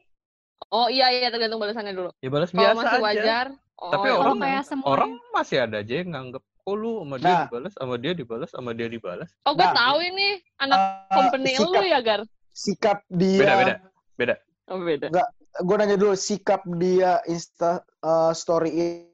Oh 0.71 0.87
iya 0.87 1.11
iya 1.11 1.27
tergantung 1.27 1.59
balasannya 1.59 1.91
dulu. 1.91 2.09
ya 2.23 2.31
balas 2.31 2.49
Kalau 2.49 2.63
biasa 2.63 2.79
masih 2.79 2.95
aja. 2.95 3.03
wajar. 3.03 3.45
Oh, 3.75 3.91
Tapi 3.91 4.07
ya 4.07 4.15
orang 4.15 4.37
kayak 4.39 4.63
semua 4.63 4.85
orang 4.87 5.11
masih 5.35 5.57
ada 5.59 5.77
aja 5.83 5.93
yang 5.99 6.09
nganggep 6.15 6.43
oh 6.63 6.75
lu 6.79 7.03
sama 7.03 7.15
dia 7.19 7.27
Nah. 7.27 7.41
dibalas, 7.43 7.73
sama 7.75 7.95
dia 7.99 8.11
dibalas, 8.15 8.49
sama 8.55 8.69
dia 8.71 8.87
dibalas. 8.87 9.29
Oh 9.43 9.51
gue 9.51 9.67
Nah. 9.67 9.75
tahu 9.75 9.97
ini 9.99 10.27
anak 10.55 10.79
Eh, 10.79 11.11
company 11.11 11.51
lu 11.59 11.67
sikap, 11.67 11.83
ya 11.83 11.99
Gar. 11.99 12.21
sikap 12.55 12.97
dia. 13.11 13.39
Beda, 13.43 13.53
beda. 13.59 13.73
Beda. 14.15 14.35
Oh 14.71 14.79
beda. 14.79 15.07
Gue 15.61 15.75
nanya 15.77 15.93
dulu, 15.93 16.17
sikap 16.17 16.65
dia 16.81 17.21
insta 17.29 17.85
uh, 18.01 18.33
storyin 18.33 19.05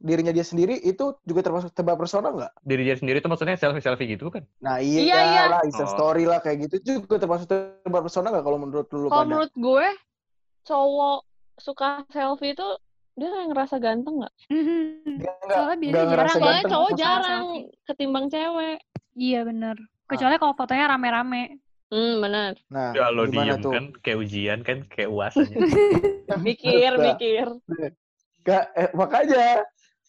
dirinya 0.00 0.32
dia 0.32 0.46
sendiri 0.46 0.80
itu 0.80 1.12
juga 1.26 1.44
termasuk 1.44 1.74
tebak 1.74 1.98
persona 1.98 2.30
nggak? 2.30 2.52
Diri 2.62 2.86
dia 2.86 2.96
sendiri 2.96 3.18
itu 3.20 3.28
maksudnya 3.28 3.58
selfie-selfie 3.58 4.14
gitu 4.14 4.30
kan? 4.30 4.46
Nah 4.62 4.78
Iya, 4.78 5.02
iya, 5.02 5.20
iya. 5.26 5.42
lah, 5.50 5.60
insta 5.66 5.84
Oh. 5.84 5.92
story 5.92 6.24
lah 6.24 6.38
kayak 6.40 6.70
gitu 6.70 7.02
juga 7.02 7.18
termasuk 7.20 7.50
tebak 7.50 8.02
persona 8.06 8.30
nggak 8.30 8.44
kalau 8.46 8.58
menurut 8.62 8.86
lu 8.94 9.10
Kalau 9.10 9.26
menurut 9.26 9.52
gue 9.52 9.86
cowok 10.64 11.18
suka 11.60 12.06
selfie 12.08 12.54
itu 12.54 12.68
dia 13.12 13.28
kayak 13.28 13.48
ngerasa 13.52 13.76
ganteng 13.76 14.14
nggak? 14.24 14.34
Dia 15.20 15.32
nggak 15.36 15.52
Soalnya 15.52 15.76
biasanya 15.76 16.06
jarang. 16.08 16.28
Soalnya 16.32 16.46
ganteng. 16.48 16.72
cowok 16.72 16.90
jarang 16.96 17.46
selfie. 17.52 17.84
ketimbang 17.84 18.26
cewek. 18.32 18.78
Iya 19.12 19.40
bener. 19.44 19.76
Kecuali 20.08 20.34
kalau 20.40 20.54
fotonya 20.56 20.86
rame-rame. 20.88 21.60
Hmm 21.92 22.24
benar. 22.24 22.54
Nah, 22.72 22.90
Ya 22.96 23.12
lo 23.12 23.24
diem 23.28 23.60
tuh? 23.60 23.72
kan, 23.76 23.84
kayak 24.00 24.18
ujian 24.24 24.60
kan, 24.64 24.78
kayak 24.88 25.10
uasannya. 25.12 25.60
Mikir 26.46 26.92
Nah, 26.96 27.04
mikir. 27.06 27.46
Gak, 28.42 28.64
eh, 28.74 28.90
makanya 28.96 29.62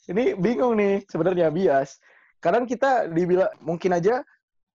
ini 0.09 0.33
bingung 0.33 0.73
nih 0.79 1.05
sebenarnya 1.05 1.47
bias. 1.53 2.01
Kadang 2.41 2.65
kita 2.65 3.07
dibilang 3.11 3.51
mungkin 3.61 3.93
aja 3.95 4.25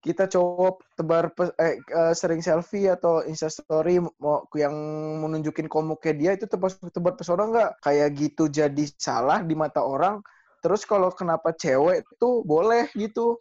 kita 0.04 0.30
cowok 0.30 0.84
tebar 0.98 1.30
eh, 1.60 1.78
eh, 1.80 2.14
sering 2.14 2.40
selfie 2.42 2.88
atau 2.90 3.22
instastory 3.26 3.98
mau 4.22 4.46
yang 4.56 4.74
menunjukin 5.22 5.66
komuknya 5.70 6.14
dia 6.16 6.30
itu 6.38 6.46
termasuk 6.46 6.90
tebar 6.94 7.14
pesona 7.18 7.44
nggak? 7.50 7.70
Kayak 7.84 8.08
gitu 8.16 8.44
jadi 8.48 8.84
salah 8.98 9.42
di 9.42 9.54
mata 9.58 9.82
orang. 9.82 10.22
Terus 10.62 10.84
kalau 10.86 11.10
kenapa 11.14 11.54
cewek 11.54 12.06
tuh 12.18 12.42
boleh 12.46 12.90
gitu 12.98 13.38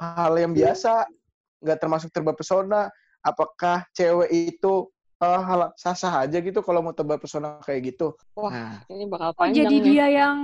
hal 0.00 0.34
yang 0.38 0.52
biasa 0.56 1.06
nggak 1.62 1.78
termasuk 1.82 2.10
tebar 2.14 2.34
pesona? 2.38 2.88
Apakah 3.20 3.84
cewek 3.92 4.30
itu 4.32 4.88
eh, 5.20 5.40
hal 5.44 5.60
sah-sah 5.76 6.24
aja 6.24 6.40
gitu 6.40 6.64
kalau 6.64 6.80
mau 6.80 6.96
tebar 6.96 7.20
pesona 7.20 7.60
kayak 7.60 7.92
gitu? 7.94 8.16
Wah. 8.32 8.48
Nah, 8.48 8.72
Ini 8.88 9.04
bakal 9.12 9.30
Oh 9.30 9.36
panjang 9.36 9.68
jadi 9.68 9.76
nih. 9.76 9.84
dia 9.84 10.06
yang 10.24 10.36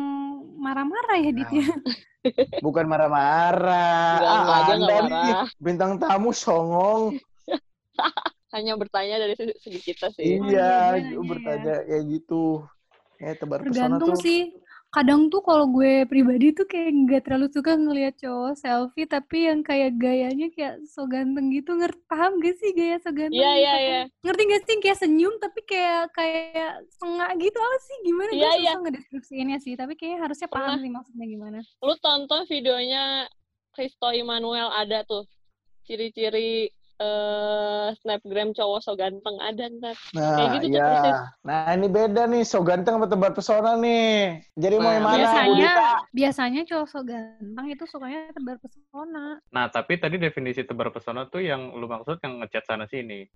marah-marah 0.61 1.17
ya 1.21 1.31
Ditya? 1.33 1.65
Bukan 2.65 2.85
marah-marah. 2.85 4.21
Ah, 4.21 4.77
Anda 4.77 4.97
nih 5.09 5.09
marah. 5.09 5.49
bintang 5.57 5.97
tamu 5.97 6.31
songong. 6.37 7.17
Hanya 8.55 8.73
bertanya 8.81 9.21
dari 9.21 9.35
segi 9.37 9.53
segi 9.61 9.81
kita 9.85 10.09
sih. 10.13 10.37
Oh, 10.41 10.49
iya, 10.49 10.97
iya, 10.97 11.19
bertanya 11.21 11.75
kayak 11.85 12.05
gitu. 12.09 12.65
Ya, 13.21 13.33
tebar 13.37 13.61
pesona 13.65 13.97
Tergantung 13.97 14.13
tuh. 14.17 14.21
sih. 14.21 14.41
Kadang 14.97 15.29
tuh 15.29 15.45
kalau 15.45 15.69
gue 15.69 16.09
pribadi 16.09 16.57
tuh 16.57 16.65
kayak 16.65 16.89
nggak 16.89 17.23
terlalu 17.29 17.53
suka 17.53 17.77
ngelihat 17.77 18.17
cowok 18.17 18.57
selfie 18.57 19.05
tapi 19.05 19.45
yang 19.45 19.61
kayak 19.61 19.93
gayanya 20.01 20.49
kayak 20.49 20.81
so 20.89 21.05
ganteng 21.05 21.53
gitu. 21.53 21.77
Ngerti 21.77 22.01
paham 22.09 22.41
gak 22.41 22.57
sih 22.57 22.73
gaya 22.73 22.97
so 23.05 23.13
ganteng? 23.13 23.37
Iya 23.37 23.53
iya 23.53 23.53
misalkan? 23.77 23.85
iya. 23.85 24.01
Ngerti 24.25 24.43
gak 24.49 24.63
sih 24.65 24.75
kayak 24.81 24.99
senyum 25.05 25.35
tapi 25.37 25.61
kayak 25.69 26.05
kayak 26.17 26.73
sengak 26.97 27.31
gitu 27.37 27.59
apa 27.61 27.77
sih 27.85 27.97
gimana? 28.09 28.31
Iya, 28.33 28.41
gue 28.41 28.49
iya. 28.49 28.57
susah 28.57 28.81
ngedeskripsiinnya 28.81 29.59
sih 29.61 29.75
tapi 29.77 29.93
kayaknya 30.01 30.19
harusnya 30.25 30.49
paham 30.49 30.65
Pernah. 30.65 30.81
sih 30.81 30.91
maksudnya 30.97 31.27
gimana. 31.29 31.59
Lu 31.85 31.95
tonton 32.01 32.43
videonya 32.49 33.05
Kristo 33.77 34.09
Immanuel 34.17 34.73
ada 34.73 35.05
tuh. 35.05 35.29
Ciri-ciri 35.85 36.73
eh 36.97 37.89
snapgram 37.99 38.51
cowok 38.51 38.81
so 38.81 38.93
ganteng 38.93 39.37
ada 39.39 39.69
ntar. 39.69 39.93
Nah, 40.11 40.33
Kayak 40.35 40.49
gitu 40.55 40.67
tuh 40.67 40.73
iya. 40.73 40.87
persis. 40.89 41.19
Nah, 41.43 41.59
ini 41.71 41.87
beda 41.87 42.23
nih, 42.25 42.43
so 42.43 42.59
ganteng 42.61 42.97
sama 42.97 43.07
tebar 43.07 43.31
pesona 43.31 43.77
nih. 43.77 44.41
Jadi 44.53 44.75
mau 44.77 44.89
Nah, 44.89 44.95
yang 44.95 45.05
mana, 45.05 45.13
Bu 45.13 45.21
biasanya 45.21 45.71
biasanya 46.11 46.61
cowok 46.65 46.87
so 46.87 47.01
ganteng 47.01 47.67
itu 47.69 47.85
sukanya 47.85 48.33
tebar 48.33 48.57
pesona. 48.57 49.27
Nah, 49.47 49.65
tapi 49.69 49.93
tadi 49.97 50.17
definisi 50.17 50.63
tebar 50.63 50.89
pesona 50.89 51.25
tuh 51.27 51.41
yang 51.41 51.71
lu 51.71 51.85
maksud 51.85 52.17
yang 52.19 52.41
ngechat 52.41 52.65
sana 52.65 52.85
sini. 52.87 53.29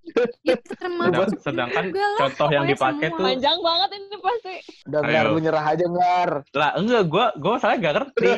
Termasuk 0.48 1.36
Sedang- 1.38 1.68
sedangkan 1.70 1.84
contoh 2.16 2.48
yang 2.48 2.64
dipakai 2.64 3.08
semua. 3.08 3.18
tuh 3.18 3.26
Panjang 3.28 3.58
banget 3.60 3.88
ini 3.92 4.16
pasti. 4.18 4.54
Udah, 4.88 5.00
Ayo. 5.00 5.10
Ngar, 5.10 5.24
lu 5.28 5.38
nyerah 5.38 5.64
aja, 5.66 5.84
Ngar. 5.84 6.30
lah 6.50 6.70
enggak 6.74 7.02
gua 7.06 7.24
gua 7.36 7.50
masalahnya 7.56 7.80
gak 7.82 7.94
ngerti. 7.94 8.30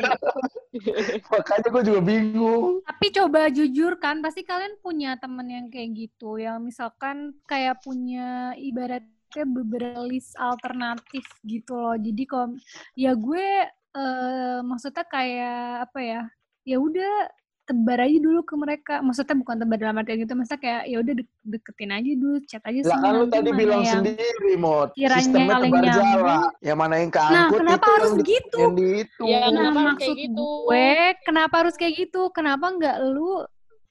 Makanya 1.31 1.69
gue 1.69 1.83
juga 1.85 2.01
bingung. 2.01 2.81
Tapi 2.81 3.07
coba 3.13 3.45
jujur 3.47 3.93
kan, 3.97 4.19
pasti 4.19 4.41
kalian 4.41 4.73
punya 5.13 5.29
temen 5.29 5.45
yang 5.45 5.67
kayak 5.69 5.89
gitu, 5.93 6.41
yang 6.41 6.57
misalkan 6.57 7.37
kayak 7.45 7.77
punya 7.85 8.57
ibaratnya 8.57 9.45
beberapa 9.45 10.01
list 10.09 10.33
alternatif 10.41 11.21
gitu 11.45 11.77
loh. 11.77 11.93
Jadi 11.93 12.23
kalau 12.25 12.57
ya 12.97 13.13
gue 13.13 13.45
eh, 13.93 14.59
maksudnya 14.65 15.05
kayak 15.05 15.85
apa 15.85 15.99
ya? 16.01 16.21
Ya 16.65 16.81
udah 16.81 17.29
tebar 17.63 17.95
aja 18.01 18.17
dulu 18.17 18.41
ke 18.41 18.55
mereka. 18.57 18.93
Maksudnya 18.99 19.37
bukan 19.37 19.55
tebar 19.55 19.77
dalam 19.77 20.01
artian 20.01 20.17
gitu, 20.17 20.33
maksudnya 20.33 20.59
kayak 20.59 20.81
ya 20.89 20.97
udah 20.97 21.13
dek- 21.13 21.39
deketin 21.45 21.91
aja 21.93 22.11
dulu, 22.17 22.37
chat 22.43 22.63
aja 22.65 22.79
Lah 22.81 22.89
sih. 22.89 22.97
kan 22.99 23.11
lu 23.13 23.25
tadi 23.29 23.49
bilang 23.53 23.81
yang- 23.85 24.01
sendiri, 24.01 24.53
Mod. 24.57 24.89
Sistemnya 24.97 25.61
paling 25.61 25.71
tebar 25.71 25.83
nyambung. 25.85 26.09
jala. 26.25 26.37
Yang 26.59 26.77
mana 26.81 26.93
yang 26.97 27.11
Nah, 27.13 27.21
keangkut 27.21 27.59
kenapa 27.61 27.77
itu 27.77 27.91
harus 27.93 28.09
yang 28.11 28.25
gitu? 28.25 28.57
yang 28.57 28.73
di 28.73 28.85
itu. 29.05 29.23
Ya, 29.29 29.37
Nah, 29.37 29.45
kenapa 29.53 29.61
harus 29.77 29.87
maksud 29.93 30.01
kayak 30.09 30.17
gitu? 30.25 30.33
gue, 30.41 30.89
kenapa 31.21 31.53
harus 31.61 31.75
kayak 31.77 31.93
gitu? 32.01 32.21
Kenapa 32.33 32.65
nggak 32.73 32.95
lu 33.13 33.29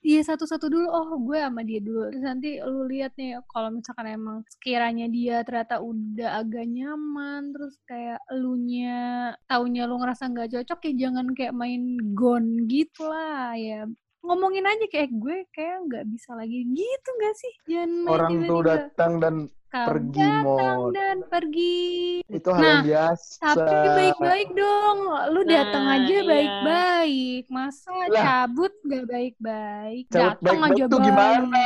Iya 0.03 0.35
satu-satu 0.35 0.67
dulu, 0.67 0.87
oh 0.91 1.15
gue 1.23 1.39
sama 1.39 1.63
dia 1.63 1.79
dulu. 1.79 2.11
Terus 2.11 2.27
nanti 2.27 2.59
lu 2.59 2.91
lihat 2.91 3.15
nih, 3.15 3.39
kalau 3.47 3.71
misalkan 3.71 4.11
emang 4.11 4.43
sekiranya 4.51 5.07
dia 5.07 5.47
ternyata 5.47 5.79
udah 5.79 6.43
agak 6.43 6.67
nyaman, 6.67 7.55
terus 7.55 7.79
kayak 7.87 8.19
elunya 8.27 9.31
taunya 9.47 9.87
lu 9.87 10.03
ngerasa 10.03 10.27
nggak 10.35 10.59
cocok, 10.59 10.91
ya 10.91 11.07
jangan 11.07 11.31
kayak 11.39 11.55
main 11.55 12.03
gon 12.19 12.67
gitu 12.67 13.07
lah 13.07 13.55
ya. 13.55 13.87
Ngomongin 14.27 14.67
aja 14.67 14.87
kayak 14.91 15.11
gue 15.15 15.47
kayak 15.55 15.87
nggak 15.87 16.05
bisa 16.11 16.35
lagi 16.35 16.67
gitu 16.67 17.09
nggak 17.23 17.35
sih? 17.39 17.55
Jangan 17.71 17.91
main 18.03 18.11
Orang 18.11 18.35
tuh 18.51 18.61
datang 18.67 19.13
dan 19.23 19.35
kamu 19.73 19.89
pergi, 19.89 20.21
datang 20.21 20.77
Mod. 20.77 20.93
dan 20.93 21.17
pergi. 21.25 21.81
itu 22.23 22.49
hal 22.49 22.61
Nah, 22.61 22.69
yang 22.69 22.85
biasa. 22.85 23.47
Tapi 23.57 23.89
baik-baik 23.91 24.49
dong. 24.53 24.99
Lu 25.33 25.41
datang 25.43 25.85
Nah, 25.85 25.97
aja 25.97 26.13
iya. 26.13 26.23
baik-baik. 26.23 27.43
Masa 27.49 27.89
Lah. 28.07 28.21
cabut 28.21 28.73
gak 28.83 29.05
baik-baik? 29.07 30.05
Cabut 30.07 30.29
Datang 30.39 30.59
aja 30.63 30.85
baik. 30.85 31.01
gimana? 31.01 31.63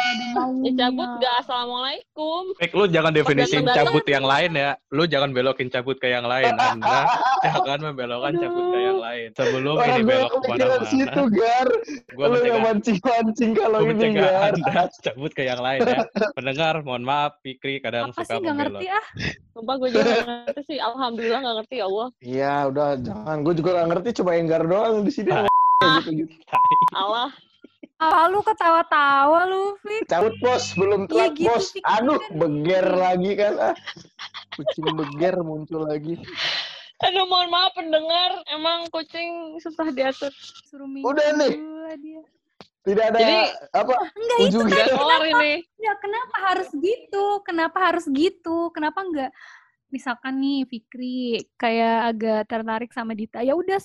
Ya 0.62 0.72
cabut 0.78 1.10
gak 1.18 1.34
assalamualaikum. 1.42 2.42
Fik, 2.56 2.72
lu 2.72 2.84
jangan 2.86 3.10
definisiin 3.10 3.66
cabut 3.66 4.04
yang 4.06 4.22
lain 4.22 4.50
ya. 4.54 4.70
Lu 4.88 5.02
jangan 5.04 5.30
belokin 5.30 5.66
cabut 5.66 5.98
ke 5.98 6.06
yang 6.06 6.25
lain. 6.25 6.54
Anda 6.54 7.10
jangan 7.66 7.90
membelokkan 7.90 8.38
cabut 8.38 8.64
ke 8.70 8.78
yang 8.80 8.98
lain. 8.98 9.28
Sebelum 9.34 9.75
ini 9.76 10.02
belok 10.04 10.30
kepikiran 10.32 10.80
situ, 10.86 11.02
ke 11.02 11.18
mana-mana, 11.18 11.34
Gar. 11.34 11.68
gue 12.06 12.26
Lu 12.26 12.38
yang 12.38 12.60
mancing-mancing 12.62 13.50
kalau 13.52 13.78
gua 13.78 13.82
ini, 13.82 13.90
mencegah 13.90 14.30
Gar. 14.30 14.52
Anda 14.54 14.82
cabut 15.04 15.32
ke 15.32 15.42
yang 15.42 15.58
lain 15.58 15.80
ya. 15.82 15.98
Pendengar, 16.32 16.75
mohon 16.82 17.02
maaf, 17.02 17.42
Fikri 17.42 17.80
kadang 17.80 17.95
Apa 18.04 18.12
suka 18.12 18.22
sih 18.28 18.38
gak 18.44 18.56
ngerti 18.60 18.86
ah? 18.92 19.04
Sumpah 19.56 19.74
gue 19.80 19.88
juga 19.88 20.04
gak 20.04 20.26
ngerti 20.28 20.60
sih. 20.68 20.78
Alhamdulillah 20.78 21.40
gak 21.40 21.56
ngerti 21.62 21.74
ya 21.80 21.84
Allah. 21.88 22.08
Iya, 22.20 22.54
udah 22.68 22.88
jangan. 23.00 23.36
Gue 23.40 23.54
juga 23.56 23.70
gak 23.80 23.88
ngerti, 23.94 24.08
coba 24.20 24.30
Enggar 24.36 24.62
doang 24.68 24.96
di 25.02 25.12
sini. 25.12 25.30
Ah. 25.32 25.46
Allah. 26.92 27.30
Ah, 27.96 28.28
lu 28.28 28.44
ketawa-tawa 28.44 29.48
lu, 29.48 29.72
Fik. 29.80 30.04
Cabut 30.04 30.36
bos, 30.44 30.76
belum 30.76 31.08
Iya 31.08 31.32
telat 31.32 31.32
gitu 31.32 31.48
bos. 31.48 31.64
sih, 31.72 31.80
Aduh, 31.80 32.20
kan. 32.20 32.36
beger 32.36 32.86
lagi 32.92 33.30
kan. 33.32 33.54
Ah. 33.56 33.76
Kucing 34.52 34.84
beger 34.92 35.34
muncul 35.40 35.88
lagi. 35.88 36.20
Aduh 37.04 37.24
mohon 37.28 37.48
maaf 37.48 37.72
pendengar. 37.76 38.40
Emang 38.48 38.88
kucing 38.88 39.56
susah 39.60 39.92
diatur. 39.92 40.32
Suruh 40.68 40.88
minum 40.88 41.12
Udah 41.12 41.28
nih. 41.36 41.56
dia. 42.00 42.20
Tidak 42.86 43.04
ada 43.10 43.18
Jadi- 43.18 43.50
apa 43.74 43.94
Enggak, 44.14 44.38
itu 44.38 44.46
ujungnya. 44.46 44.84
Gak 44.86 44.94
kelar 44.94 45.22
ini. 45.26 45.52
Ya, 45.82 45.92
kenapa 45.98 46.36
harus 46.38 46.68
gitu? 46.70 47.26
Kenapa 47.42 47.78
harus 47.90 48.04
gitu? 48.14 48.70
Kenapa 48.70 49.02
enggak 49.02 49.32
misalkan 49.86 50.42
nih 50.42 50.66
Fikri 50.66 51.46
kayak 51.54 52.14
agak 52.14 52.40
tertarik 52.50 52.90
sama 52.90 53.14
Dita, 53.14 53.38
ya 53.42 53.54
udah 53.54 53.78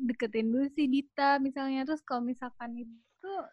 deketin 0.00 0.48
dulu 0.50 0.66
si 0.72 0.88
Dita 0.88 1.36
misalnya. 1.40 1.84
Terus 1.84 2.00
kalau 2.04 2.24
misalkan 2.24 2.76
itu 2.80 2.92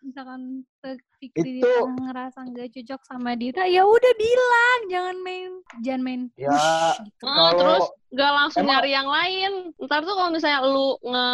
misalkan 0.02 0.42
se- 0.78 1.00
Fikri 1.22 1.62
Itu- 1.62 1.86
ngerasa 2.02 2.42
nggak 2.44 2.74
cocok 2.74 3.02
sama 3.06 3.38
Dita, 3.38 3.62
ya 3.64 3.86
udah 3.86 4.14
bilang, 4.18 4.80
jangan 4.90 5.18
main 5.22 5.52
jangan 5.80 6.02
main 6.02 6.22
Ya, 6.34 6.50
push 6.50 6.98
gitu. 7.06 7.24
Ah, 7.24 7.30
Kalau- 7.30 7.54
terus 7.56 7.86
gak 8.12 8.32
langsung 8.34 8.62
Emang- 8.62 8.72
nyari 8.76 8.90
yang 8.90 9.06
lain. 9.06 9.52
Ntar 9.78 10.02
tuh 10.02 10.16
kalau 10.18 10.32
misalnya 10.32 10.60
lu 10.66 10.98
nge 11.00 11.26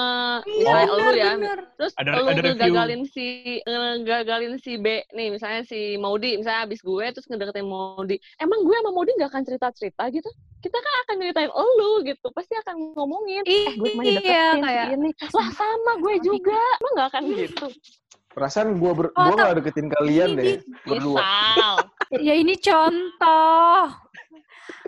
Iya 0.44 0.60
misalnya 0.60 0.84
lu 0.84 0.96
benar 1.00 1.16
ya, 1.16 1.32
terus 1.74 1.94
Ada- 1.96 2.12
lu 2.12 2.20
ada 2.20 2.36
review. 2.36 2.52
ngegagalin 2.52 3.04
si 3.08 3.26
ngegagalin 3.64 4.56
si 4.60 4.72
B 4.76 4.86
nih, 5.10 5.28
misalnya 5.32 5.62
si 5.64 5.80
Maudi, 5.96 6.36
misalnya 6.36 6.62
abis 6.64 6.80
gue 6.82 7.06
terus 7.08 7.26
ngedeketin 7.26 7.64
Maudi. 7.64 8.20
Emang 8.38 8.60
gue 8.62 8.76
sama 8.76 8.92
Maudi 8.92 9.16
gak 9.16 9.32
akan 9.32 9.44
cerita-cerita 9.44 10.04
gitu? 10.12 10.28
Kita 10.58 10.76
kan 10.76 10.94
akan 11.06 11.16
nyeritain 11.18 11.48
elu 11.48 11.92
gitu, 12.04 12.28
pasti 12.32 12.54
akan 12.58 12.92
ngomongin. 12.92 13.40
Eh, 13.46 13.72
gue 13.72 13.88
Iya, 14.04 14.60
kayak 14.60 14.86
si 14.86 14.94
ini. 14.96 15.10
Lah 15.32 15.50
sama 15.50 15.92
gue 15.98 16.16
juga. 16.20 16.60
Emang 16.78 16.92
gak 16.94 17.08
akan 17.10 17.24
gitu? 17.32 17.68
Perasaan 18.38 18.78
gue 18.78 18.92
ber, 18.94 19.10
Oh, 19.18 19.34
gua 19.34 19.34
nggak 19.34 19.56
deketin 19.66 19.90
kalian 19.90 20.30
ini 20.38 20.38
deh 20.38 20.58
berdua. 20.86 21.26
Ya 22.24 22.40
ini 22.40 22.56
contoh. 22.56 23.92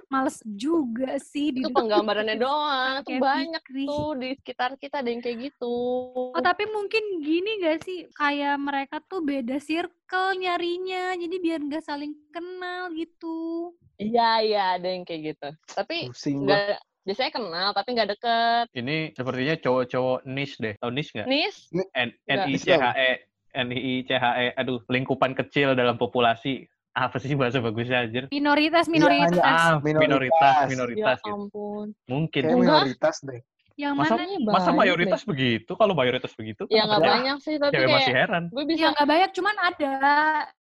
Males 0.07 0.39
juga 0.47 1.19
sih 1.19 1.51
di 1.51 1.67
itu 1.67 1.69
penggambarannya 1.69 2.39
doang. 2.39 3.03
Itu 3.03 3.19
banyak 3.19 3.59
Fikri. 3.59 3.83
tuh 3.85 4.09
di 4.15 4.29
sekitar 4.39 4.79
kita 4.79 5.03
ada 5.03 5.11
yang 5.11 5.19
kayak 5.19 5.51
gitu. 5.51 5.75
Oh 6.15 6.39
tapi 6.39 6.63
mungkin 6.71 7.19
gini 7.19 7.59
gak 7.59 7.83
sih 7.83 8.07
kayak 8.15 8.55
mereka 8.55 9.03
tuh 9.03 9.19
beda 9.19 9.59
circle 9.59 10.39
nyarinya 10.39 11.19
jadi 11.19 11.35
biar 11.43 11.59
nggak 11.59 11.83
saling 11.83 12.15
kenal 12.31 12.87
gitu. 12.95 13.75
Iya, 13.99 14.29
iya, 14.47 14.63
ada 14.79 14.87
yang 14.87 15.03
kayak 15.03 15.35
gitu. 15.35 15.49
Tapi 15.75 16.07
nggak 16.15 16.79
biasanya 17.03 17.31
kenal 17.35 17.69
tapi 17.75 17.89
nggak 17.99 18.09
deket. 18.15 18.65
Ini 18.79 18.97
sepertinya 19.11 19.55
cowok-cowok 19.59 20.19
niche 20.23 20.55
deh. 20.63 20.73
Tahu 20.79 20.91
niche 20.95 21.11
nggak? 21.19 21.27
Nis, 21.27 21.55
N. 21.99 22.09
I 22.31 22.55
C 22.55 22.71
H 22.71 22.85
E 22.95 23.11
N 23.53 23.69
I 23.73 24.05
C 24.05 24.13
H 24.15 24.25
E. 24.37 24.47
Aduh, 24.55 24.81
lingkupan 24.85 25.33
kecil 25.33 25.73
dalam 25.73 25.97
populasi. 25.97 26.65
Apa 26.89 27.21
sih 27.21 27.37
bahasa 27.37 27.61
bagusnya 27.61 28.03
anjir? 28.03 28.27
Minoritas 28.33 28.89
Iya, 28.89 28.93
minoritas. 28.93 29.39
Ah, 29.39 29.77
minoritas. 29.79 30.01
minoritas, 30.01 30.55
ya 30.57 30.67
minoritas. 30.67 31.17
gitu. 31.21 31.31
ampun. 31.31 31.87
Mungkin. 32.09 32.41
Kayak 32.43 32.57
minoritas 32.59 33.15
deh. 33.23 33.41
Yang 33.79 33.93
Masa, 33.95 34.03
mana? 34.03 34.19
Kayaknya 34.19 34.39
masa 34.43 34.69
banyak 34.69 34.79
mayoritas 34.83 35.21
begitu? 35.23 35.71
Kalau 35.79 35.93
mayoritas 35.95 36.31
begitu, 36.35 36.63
Ya 36.67 36.83
nggak 36.83 36.99
banyak 36.99 37.37
sih, 37.39 37.55
tapi 37.55 37.71
cewek 37.71 37.87
masih 37.87 38.11
kayak 38.11 38.19
heran. 38.27 38.43
gue 38.51 38.59
Ya 38.59 38.67
bisa, 38.67 38.85
nggak 38.91 39.07
banyak 39.07 39.31
cuman 39.31 39.55
ada 39.63 39.93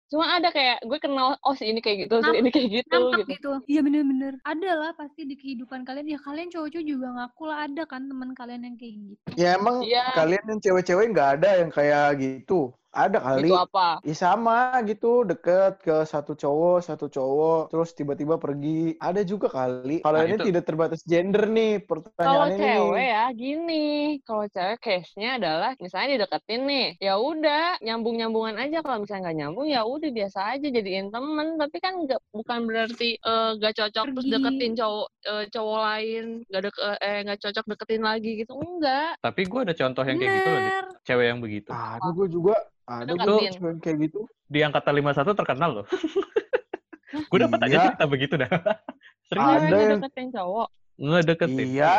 cuma 0.09 0.25
ada 0.35 0.49
kayak 0.49 0.81
gue 0.83 0.99
kenal, 0.99 1.37
oh 1.45 1.53
si 1.53 1.69
ini 1.69 1.79
kayak 1.79 2.09
gitu, 2.09 2.19
si 2.25 2.33
ini 2.33 2.49
kayak 2.49 2.69
gitu, 2.81 2.89
nampak 2.91 3.29
gitu. 3.29 3.31
gitu. 3.37 3.51
Iya 3.69 3.79
bener-bener. 3.85 4.33
Ada 4.43 4.71
lah 4.73 4.91
pasti 4.97 5.23
di 5.29 5.37
kehidupan 5.37 5.85
kalian. 5.85 6.09
Ya 6.09 6.19
kalian 6.19 6.49
cowok-cowok 6.49 6.85
juga 6.85 7.07
ngaku 7.13 7.43
lah 7.45 7.57
ada 7.69 7.83
kan 7.85 8.09
teman 8.09 8.33
kalian 8.33 8.65
yang 8.65 8.75
kayak 8.75 8.95
gitu. 8.97 9.29
Ya 9.37 9.49
emang 9.55 9.85
Iya. 9.85 10.03
kalian 10.17 10.45
yang 10.49 10.59
cewek-cewek 10.59 11.05
nggak 11.13 11.29
ada 11.39 11.49
yang 11.61 11.69
kayak 11.69 12.07
gitu. 12.17 12.73
Ada 12.89 13.21
kali. 13.21 13.45
Gitu 13.45 13.53
apa? 13.53 14.01
Ya 14.01 14.15
sama 14.17 14.57
gitu, 14.81 15.21
deket 15.21 15.77
ke 15.79 16.01
satu 16.03 16.33
cowok, 16.33 16.81
satu 16.81 17.05
cowok, 17.05 17.69
terus 17.69 17.93
tiba-tiba 17.93 18.41
pergi. 18.41 18.97
Ada 18.97 19.21
juga 19.21 19.45
kali. 19.45 20.01
Kalau 20.01 20.17
Nah, 20.17 20.25
ini 20.25 20.35
itu- 20.35 20.47
tidak 20.49 20.63
terbatas 20.65 21.05
gender 21.05 21.45
nih 21.45 21.85
Kalau 21.85 22.01
pertanyaannya 22.01 22.57
cewek 22.57 22.97
nih. 22.97 23.09
ya 23.13 23.23
gini, 23.29 23.85
kalau 24.25 24.45
cewek 24.49 24.79
case-nya 24.81 25.29
adalah 25.37 25.71
misalnya 25.77 26.09
dideketin 26.17 26.61
nih, 26.65 26.87
ya 26.97 27.13
udah 27.15 27.77
nyambung-nyambungan 27.79 28.55
aja. 28.57 28.81
Kalau 28.81 28.97
misalnya 28.99 29.21
nggak 29.29 29.37
nyambung 29.37 29.67
ya 29.69 29.81
udah 29.85 30.09
biasa 30.09 30.39
aja 30.57 30.67
jadiin 30.67 31.07
temen. 31.09 31.47
Tapi 31.55 31.77
kan 31.77 31.93
nggak 31.93 32.21
bukan 32.33 32.59
berarti 32.65 33.09
eh, 33.15 33.49
nggak 33.53 33.73
cocok 33.77 34.05
terus 34.09 34.25
Pergi. 34.25 34.33
deketin 34.33 34.73
cowok 34.73 35.07
eh, 35.23 35.45
cowok 35.47 35.79
lain, 35.79 36.25
nggak 36.49 36.61
dek 36.65 36.75
eh 36.99 37.17
nggak 37.21 37.39
cocok 37.39 37.65
deketin 37.69 38.01
lagi 38.01 38.31
gitu. 38.35 38.53
Enggak. 38.57 39.13
Tapi 39.21 39.41
gue 39.45 39.59
ada 39.61 39.75
contoh 39.77 40.01
yang 40.01 40.17
kayak 40.17 40.33
gitu 40.35 40.49
loh. 40.49 40.57
Bener. 40.59 40.85
cewek 40.99 41.25
yang 41.25 41.39
begitu. 41.39 41.69
Ada 41.69 42.09
gue 42.11 42.27
juga, 42.29 42.53
ada 42.89 43.05
Deketin. 43.07 43.51
cewek 43.53 43.75
kayak 43.79 43.97
gitu. 44.03 44.19
Di 44.45 44.59
angkatan 44.59 44.93
51 44.95 45.31
terkenal 45.35 45.69
loh. 45.71 45.85
gue 47.29 47.39
dapat 47.39 47.59
aja 47.61 47.69
Iya. 47.69 47.83
cerita 47.87 48.05
begitu 48.05 48.33
dah. 48.35 48.49
Sering 49.29 49.43
Ada 49.43 49.61
Cewek 49.63 49.77
yang- 49.79 50.01
deketin 50.01 50.27
cowok. 50.31 50.67
ngedeketin. 50.99 51.67
Iya, 51.71 51.93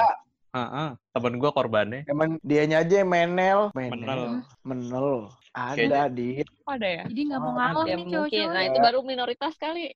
Heeh. 0.51 0.89
Temen 1.09 1.35
gue 1.37 1.51
korbannya. 1.51 2.01
emang 2.05 2.31
dianya 2.41 2.77
aja 2.81 2.95
yang 2.97 3.09
menel. 3.09 3.61
Menel. 3.73 4.43
Menel. 4.61 5.31
Kayaknya- 5.51 5.87
Ada, 6.01 6.03
Dit. 6.11 6.47
Apa 6.61 6.73
ada 6.75 6.89
ya? 6.91 7.03
Jadi 7.07 7.21
nggak 7.25 7.41
mau 7.41 7.47
Oh, 7.47 7.55
ngalah 7.55 7.85
nih 7.87 8.05
cowok-cowok. 8.05 8.51
Nah 8.51 8.63
itu 8.65 8.79
baru 8.81 8.99
minoritas 9.01 9.55
kali. 9.57 9.95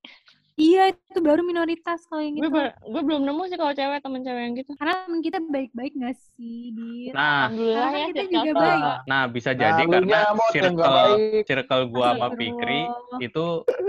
Iya 0.54 0.94
itu 0.94 1.18
baru 1.18 1.42
minoritas 1.42 2.06
kalau 2.06 2.22
yang 2.22 2.38
gitu. 2.38 2.46
gue 2.62 3.02
belum 3.02 3.26
nemu 3.26 3.42
sih 3.50 3.58
kalau 3.58 3.74
cewek 3.74 3.98
temen 3.98 4.22
cewek 4.22 4.42
yang 4.46 4.54
gitu. 4.54 4.70
Karena 4.78 4.94
temen 5.02 5.18
kita 5.18 5.38
baik-baik 5.50 5.92
gak 5.98 6.14
sih, 6.38 6.70
Dit? 6.70 7.10
Nah, 7.10 7.50
Alhamdulillah 7.50 7.82
Karena 7.82 7.98
ya 7.98 8.06
kita 8.06 8.22
juga 8.22 8.38
kita. 8.46 8.62
baik. 8.62 8.82
nah 9.10 9.22
bisa 9.26 9.50
Nah, 9.50 9.58
jadi 9.58 9.82
lu 9.82 9.90
karena 9.90 10.20
circle 10.54 11.10
circle 11.42 11.82
gue 11.90 12.06
sama 12.06 12.28
Fikri 12.38 12.80
Astagfirullah. 12.86 13.18
itu 13.26 13.44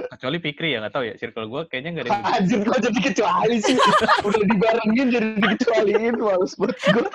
kecuali 0.09 0.37
Fikri 0.41 0.67
ya 0.73 0.77
nggak 0.81 0.93
tahu 0.97 1.03
ya 1.05 1.13
circle 1.21 1.45
gue 1.53 1.61
kayaknya 1.69 1.89
nggak 1.93 2.05
ada 2.05 2.09
yang. 2.09 2.25
Anjir, 2.33 2.59
kok 2.65 2.79
jadi 2.81 2.99
kecuali 3.13 3.55
sih? 3.61 3.77
Udah 4.25 4.41
dibarengin 4.49 5.07
jadi 5.13 5.27
dikecualiin, 5.37 6.13
males 6.17 6.53
buat 6.57 6.73
gue. 6.81 7.07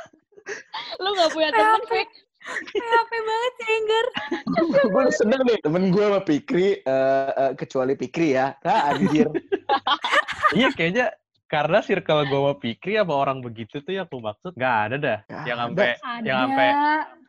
Lu 1.02 1.10
gak 1.14 1.30
punya 1.34 1.50
temen, 1.50 1.82
Fik? 1.90 2.08
PHP 2.40 3.12
banget 3.12 3.52
sih, 3.60 3.76
gue 4.96 5.04
seneng 5.12 5.40
deh. 5.44 5.58
Temen 5.60 5.92
gue 5.92 6.04
sama 6.04 6.20
Pikri, 6.24 6.80
eh, 6.80 7.30
eh, 7.36 7.52
kecuali 7.52 7.92
Pikri 7.94 8.32
ya. 8.36 8.56
Nah, 8.64 8.96
anjir. 8.96 9.28
Iya 10.50 10.74
kayaknya 10.74 11.14
karena 11.46 11.78
circle 11.78 12.26
gue 12.26 12.34
sama 12.34 12.54
Fikri 12.58 12.98
sama 12.98 13.14
orang 13.14 13.38
begitu 13.38 13.78
tuh 13.86 13.94
yang 13.94 14.10
aku 14.10 14.18
maksud 14.18 14.50
nggak 14.58 14.76
ada 14.90 14.96
dah. 14.98 15.18
Nggak 15.30 15.44
yang 15.46 15.58
sampai 15.62 15.88
Ada. 15.94 16.26
yang 16.26 16.38
sampai 16.42 16.68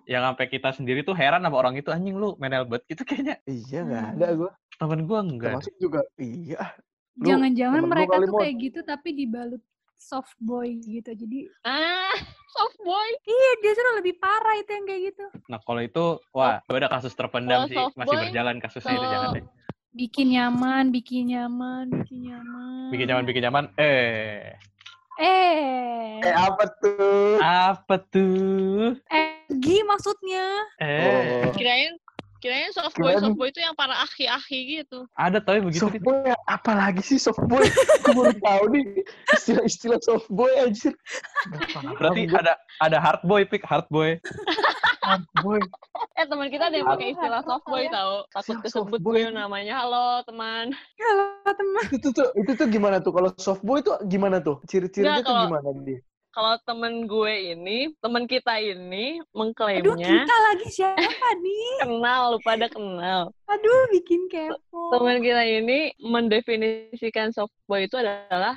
yang 0.10 0.24
sampai 0.26 0.45
kita 0.50 0.69
sendiri 0.74 1.00
tuh 1.06 1.13
heran 1.13 1.45
sama 1.45 1.58
orang 1.62 1.78
itu 1.78 1.93
anjing 1.93 2.17
lu 2.17 2.34
menel 2.41 2.65
banget 2.65 2.89
gitu 2.89 3.06
kayaknya 3.06 3.38
Iya, 3.45 3.80
nggak 3.86 4.06
ada 4.17 4.28
gue. 4.34 4.52
temen 4.82 5.00
gue 5.06 5.19
enggak. 5.21 5.54
Termasuk 5.54 5.76
juga, 5.78 6.02
iya. 6.17 6.62
Jangan-jangan 7.21 7.82
mereka 7.86 8.15
tuh 8.26 8.38
kayak 8.41 8.56
gitu 8.58 8.80
tapi 8.82 9.10
dibalut 9.13 9.62
soft 10.01 10.33
boy 10.41 10.81
gitu. 10.81 11.13
Jadi 11.13 11.45
Ah, 11.61 12.09
soft 12.57 12.77
boy. 12.81 13.09
iya 13.23 13.51
justru 13.61 13.85
lebih 13.95 14.17
parah 14.17 14.57
itu 14.57 14.71
yang 14.71 14.85
kayak 14.85 15.01
gitu. 15.13 15.25
Nah 15.45 15.61
kalau 15.61 15.79
itu 15.79 16.03
wah 16.33 16.57
gue 16.65 16.75
ada 16.75 16.89
kasus 16.89 17.13
terpendam 17.13 17.63
Kalau 17.63 17.69
sih 17.69 17.77
soft 17.77 17.95
masih 17.95 18.09
boy, 18.11 18.21
berjalan 18.25 18.55
kasusnya 18.57 18.91
itu 18.91 19.05
jangan 19.07 19.29
deh. 19.37 19.45
Bikin 19.91 20.27
nyaman, 20.31 20.83
bikin 20.89 21.23
nyaman, 21.29 21.85
bikin 21.93 22.19
nyaman. 22.25 22.89
Bikin 22.89 23.05
nyaman 23.07 23.23
bikin 23.23 23.41
nyaman. 23.45 23.65
Eh 23.77 24.57
Eh, 25.21 26.17
Eh, 26.17 26.33
apa 26.33 26.63
tuh? 26.81 27.37
apa 27.37 27.95
tuh? 28.01 28.97
Egi 29.05 29.77
maksudnya. 29.85 30.65
Eh 30.81 30.97
Oh. 31.45 31.53
Kirain 31.53 31.93
kirain 32.41 32.73
soft 32.73 32.97
boy, 32.97 33.13
Kirain- 33.13 33.21
soft 33.21 33.38
boy 33.38 33.47
itu 33.54 33.62
yang 33.62 33.77
para 33.77 33.93
aki-aki 34.01 34.82
gitu. 34.82 35.06
ada 35.13 35.38
tapi 35.38 35.62
begitu 35.62 35.86
Soft 35.86 36.01
boy, 36.01 36.34
apa 36.49 36.71
lagi 36.73 37.01
sih 37.06 37.21
soft 37.21 37.45
boy? 37.45 37.62
Gue 38.01 38.13
baru 38.17 38.34
tahu 38.41 38.63
nih 38.73 38.86
istilah-istilah 39.38 40.01
soft 40.01 40.25
boy 40.27 40.49
anjir. 40.58 40.97
Berarti 42.01 42.25
ada 42.34 42.58
ada 42.82 42.97
hard 42.97 43.21
boy 43.23 43.45
pick 43.45 43.62
hard 43.62 43.86
boy. 43.93 44.17
soft 44.99 45.30
boy. 45.45 45.62
Eh 46.17 46.25
teman 46.25 46.49
kita 46.49 46.67
ada 46.69 46.75
yang 46.75 46.89
pakai 46.89 47.13
istilah 47.13 47.41
soft 47.45 47.65
boy 47.69 47.86
tahu. 47.88 48.25
Takut 48.34 48.58
kesebut 48.65 48.99
soft 48.99 49.06
boy? 49.06 49.21
gue 49.21 49.34
namanya. 49.34 49.86
Halo 49.86 50.25
teman. 50.25 50.73
Halo 50.97 51.25
teman. 51.45 51.84
Itu 51.93 52.10
tuh, 52.10 52.30
itu 52.36 52.51
tuh 52.58 52.67
gimana 52.67 52.97
tuh? 52.99 53.13
Kalau 53.13 53.30
soft 53.38 53.62
boy 53.62 53.86
tuh 53.86 54.01
gimana 54.10 54.41
tuh? 54.41 54.58
Ciri-cirinya 54.65 55.21
tuh 55.21 55.36
gimana 55.45 55.69
dia? 55.86 56.01
Kalau 56.32 56.56
temen 56.63 57.12
gue 57.12 57.34
ini, 57.52 57.91
temen 58.00 58.24
kita 58.24 58.56
ini 58.63 59.20
Aduh 59.20 59.28
mengklaimnya 59.36 60.24
kita 60.24 60.36
lagi 60.48 60.67
siapa 60.72 61.28
nih? 61.44 61.76
kenal, 61.84 62.32
lu 62.32 62.39
pada 62.39 62.72
kenal. 62.72 63.36
Aduh 63.52 63.91
bikin 63.91 64.32
kepo. 64.32 64.96
Temen 64.96 65.20
kita 65.20 65.44
ini 65.44 65.91
mendefinisikan 66.00 67.36
soft 67.36 67.52
boy 67.67 67.84
itu 67.84 68.00
adalah 68.00 68.56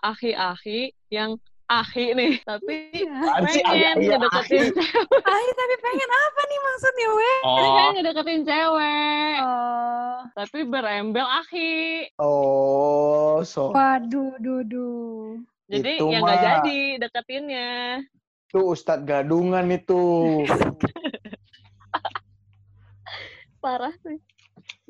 aki-aki 0.00 0.96
yang 1.12 1.36
aki 1.68 2.16
nih, 2.16 2.40
tapi 2.40 2.88
Iya. 3.04 3.36
Pengen 3.44 4.00
ngedeketin 4.00 4.72
cewek. 4.72 5.20
Ay, 5.28 5.46
tapi 5.52 5.74
pengen 5.84 6.10
apa 6.10 6.40
nih 6.48 6.60
maksudnya, 6.64 7.08
we? 7.12 7.32
pengen 7.44 7.84
Oh, 7.84 7.90
ngedeketin 7.94 8.40
cewek, 8.48 9.36
Oh, 9.44 10.16
tapi 10.32 10.58
berembel 10.64 11.28
aki. 11.28 11.72
Oh, 12.16 13.44
soft. 13.44 13.76
waduh, 13.76 14.34
duh, 14.40 14.64
duh. 14.64 15.36
Jadi 15.70 16.02
Itu 16.02 16.10
ya 16.10 16.18
nggak 16.18 16.40
jadi 16.42 16.78
deketinnya. 16.98 18.02
Tuh 18.50 18.74
Ustadz 18.74 19.06
gadungan 19.06 19.70
itu. 19.70 20.02
Parah 23.62 23.94
sih. 24.02 24.18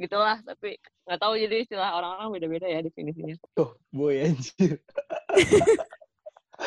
Gitulah, 0.01 0.41
tapi 0.41 0.81
nggak 1.05 1.21
tahu 1.21 1.37
jadi 1.37 1.69
istilah 1.69 2.01
orang-orang 2.01 2.33
beda-beda 2.33 2.65
ya 2.65 2.81
definisinya. 2.81 3.37
Tuh, 3.53 3.77
boy 3.93 4.25
anjir. 4.25 4.81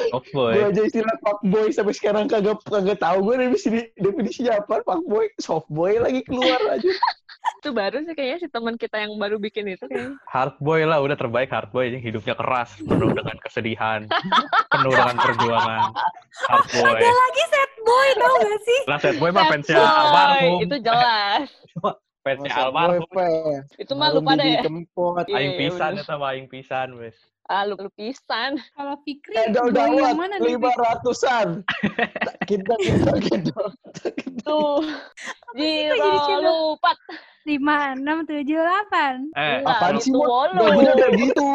soft 0.09 0.29
Gue 0.33 0.33
boy. 0.33 0.73
aja 0.73 0.81
istilah 0.85 1.15
fuck 1.21 1.39
boy 1.45 1.69
sampai 1.69 1.93
sekarang 1.93 2.25
kagak 2.25 2.57
kagak 2.65 2.97
tahu 2.97 3.29
gue 3.29 3.45
definisi 3.45 3.69
definisinya 3.97 4.57
apa 4.57 4.81
fuck 4.81 5.01
boy, 5.05 5.25
soft 5.37 5.69
boy 5.69 6.01
lagi 6.01 6.25
keluar 6.25 6.57
aja. 6.69 6.89
Itu 7.59 7.75
baru 7.75 8.03
sih 8.03 8.15
kayaknya 8.15 8.37
si 8.43 8.47
teman 8.47 8.75
kita 8.79 9.03
yang 9.03 9.15
baru 9.19 9.35
bikin 9.39 9.67
itu 9.67 9.83
kayaknya. 9.87 10.15
Hard 10.31 10.55
boy 10.63 10.83
lah, 10.87 11.03
udah 11.03 11.15
terbaik 11.19 11.51
hard 11.51 11.71
boy. 11.75 11.91
Yang 11.91 12.03
hidupnya 12.11 12.35
keras, 12.39 12.75
penuh 12.79 13.11
dengan 13.11 13.35
kesedihan, 13.39 13.99
penuh 14.71 14.91
dengan 14.95 15.17
perjuangan. 15.19 15.81
Hard 16.47 16.67
boy. 16.71 16.99
Ada 16.99 17.11
lagi 17.11 17.43
sad 17.51 17.71
boy 17.83 18.07
tau 18.15 18.33
gak 18.39 18.59
sih? 18.63 18.79
Lah 18.87 18.97
set 18.99 19.15
boy 19.19 19.29
mah 19.31 19.43
Sad 19.43 19.51
fansnya 19.51 19.77
almarhum. 19.83 20.59
Itu 20.63 20.77
jelas. 20.79 21.47
Masa 22.23 22.71
almarhum. 22.71 23.03
Itu 23.75 23.93
mah 23.99 24.15
lu 24.15 24.23
pada 24.23 24.47
ya. 24.47 24.63
Kempot. 24.63 25.27
Aing 25.27 25.59
iya, 25.59 25.59
pisan 25.59 25.99
itu 25.99 26.07
sama 26.07 26.31
aing 26.31 26.47
pisan, 26.47 26.95
wes. 26.95 27.19
Ah, 27.51 27.67
lu, 27.67 27.75
lu 27.75 27.91
pisan. 27.99 28.55
Kalau 28.71 28.95
Fikri 29.03 29.35
boy 29.35 29.43
yang 29.43 29.51
dawat 29.75 30.15
mana 30.15 30.35
nih? 30.39 30.55
lima 30.55 30.71
Fik? 30.71 30.79
ratusan. 30.79 31.47
Kita 32.49 32.75
kita 32.79 33.11
kita. 33.19 33.63
Tuh. 34.47 34.83
channel? 35.55 36.43
lupat. 36.47 36.95
Lima, 37.43 37.91
enam, 37.91 38.23
tujuh, 38.23 38.55
delapan. 38.55 39.27
Eh, 39.35 39.59
Enggak, 39.59 39.75
Apaan 39.75 39.95
sih, 39.99 40.15
Mot? 40.15 40.23
wolo. 40.23 40.63
Gajinya 40.63 40.91
udah 40.95 41.09
gitu. 41.19 41.43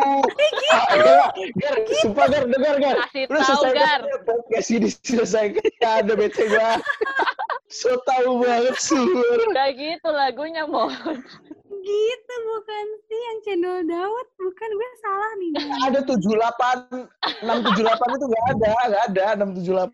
Iya. 0.88 1.24
Gar, 1.56 1.76
sumpah 2.04 2.26
Gar, 2.28 2.44
dengar 2.52 2.76
Gar. 2.76 2.96
Kasih 3.08 3.24
selesai 3.24 3.72
Gar. 3.72 4.00
podcast 4.28 4.68
ini 4.68 4.88
selesaikan. 4.92 5.64
Ya 5.80 6.04
ada 6.04 6.12
bete 6.12 6.44
gua. 6.52 6.76
So 7.68 8.00
tau 8.08 8.40
banget 8.40 8.80
sur. 8.80 9.04
Kayak 9.52 9.72
gitu 9.76 10.08
lagunya, 10.08 10.64
Mo. 10.64 10.88
Gitu 11.88 12.34
bukan 12.44 12.84
sih 13.08 13.20
yang 13.24 13.38
channel 13.40 13.78
Dawat 13.88 14.26
bukan 14.36 14.70
gue 14.76 14.90
salah 15.00 15.30
nih. 15.40 15.50
Ada 15.88 16.00
78, 16.04 17.40
678 17.40 18.16
itu 18.18 18.26
nggak 18.28 18.44
ada, 18.52 18.70
nggak 18.92 19.04
ada 19.08 19.24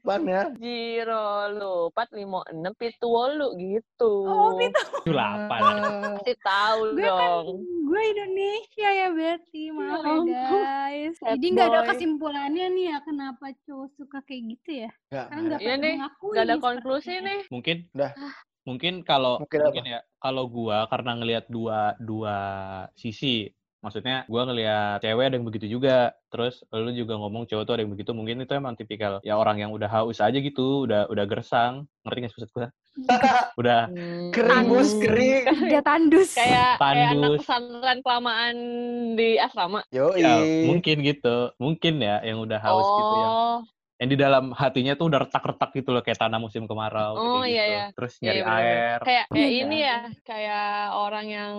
678 0.03 0.27
ya. 0.27 0.43
Jiro 0.59 1.27
lima 2.15 2.41
enam 2.51 2.73
pitu 2.75 3.07
wolu 3.07 3.55
gitu. 3.59 4.27
Oh, 4.27 4.59
itu 4.59 4.83
delapan. 5.07 5.61
Kasih 6.19 6.39
tahu 6.43 6.81
gue 6.99 7.07
kan 7.07 7.31
dong. 7.47 7.63
gue 7.63 8.03
Indonesia 8.11 8.89
ya 8.91 9.09
berarti 9.15 9.63
maaf 9.71 10.03
ya 10.27 10.43
guys. 10.51 11.15
Sad 11.23 11.39
Jadi 11.39 11.47
nggak 11.55 11.69
ada 11.71 11.81
kesimpulannya 11.95 12.67
nih 12.75 12.85
ya 12.91 12.99
kenapa 13.07 13.47
cowok 13.71 13.89
suka 13.95 14.19
kayak 14.27 14.43
gitu 14.59 14.71
ya? 14.87 14.91
Nggak, 15.15 15.27
Karena 15.31 15.43
nggak 15.47 15.61
pernah 15.63 15.79
nih, 15.79 15.95
Gak 16.35 16.45
ada 16.45 16.57
konklusi 16.59 17.15
nih. 17.23 17.41
Mungkin 17.55 17.77
Dah. 17.95 18.13
Mungkin 18.65 19.05
kalau 19.05 19.39
Mungkin 19.45 19.61
mungkin, 19.61 19.85
ya 19.85 20.01
kalau 20.19 20.45
gua 20.49 20.89
karena 20.89 21.11
ngelihat 21.21 21.45
dua 21.53 21.93
dua 22.01 22.37
sisi 22.97 23.53
maksudnya 23.85 24.25
gua 24.25 24.49
ngelihat 24.49 25.05
cewek 25.05 25.25
ada 25.29 25.37
yang 25.37 25.45
begitu 25.45 25.67
juga 25.69 26.17
terus 26.33 26.65
lu 26.73 26.89
juga 26.97 27.21
ngomong 27.21 27.45
cowok 27.45 27.65
tuh 27.69 27.75
ada 27.77 27.83
yang 27.85 27.93
begitu 27.93 28.11
mungkin 28.17 28.41
itu 28.41 28.53
emang 28.57 28.73
tipikal 28.75 29.21
ya 29.21 29.37
orang 29.37 29.61
yang 29.61 29.71
udah 29.77 29.87
haus 29.93 30.25
aja 30.25 30.41
gitu 30.41 30.89
udah 30.89 31.05
udah 31.13 31.25
gersang 31.29 31.85
ngerti 32.09 32.19
nggak 32.25 32.31
sih 32.33 32.37
maksud 32.41 32.53
gua 32.57 32.69
udah 33.61 33.81
Hmm, 33.91 34.31
Kering 34.31 34.67
bos, 34.71 34.91
kering. 35.03 35.45
Udah 35.71 35.83
tandus. 35.83 36.31
Kayak 36.35 36.79
kayak 36.79 37.11
anak 37.11 37.15
Tandus. 37.15 37.39
pesantren 37.43 37.99
kelamaan 38.03 38.57
di 39.19 39.29
asrama. 39.39 39.81
Yo, 39.91 40.15
ya 40.15 40.43
mungkin 40.67 40.97
gitu 41.03 41.37
mungkin 41.59 42.03
ya 42.03 42.23
yang 42.23 42.39
udah 42.43 42.59
haus 42.63 42.87
gitu 42.87 43.15
yang 43.19 43.35
oh, 43.35 43.57
yang 44.05 44.11
di 44.13 44.21
dalam 44.21 44.53
hatinya 44.53 44.93
tuh 45.01 45.09
udah 45.09 45.21
retak-retak 45.25 45.71
gitu 45.81 45.97
loh 45.97 46.05
kayak 46.05 46.21
tanah 46.21 46.37
musim 46.37 46.69
kemarau 46.69 47.17
Oh, 47.17 47.41
gitu. 47.41 47.57
iya, 47.57 47.65
iya. 47.65 47.85
terus 47.97 48.21
iya, 48.21 48.37
nyari 48.37 48.41
iya, 48.45 48.53
air 48.53 48.99
Kayak 49.01 49.25
kayak 49.33 49.49
Iya. 49.49 49.61
ini 49.65 49.77
ya, 49.81 49.99
kayak 50.29 50.67
orang 50.93 51.27
yang 51.33 51.55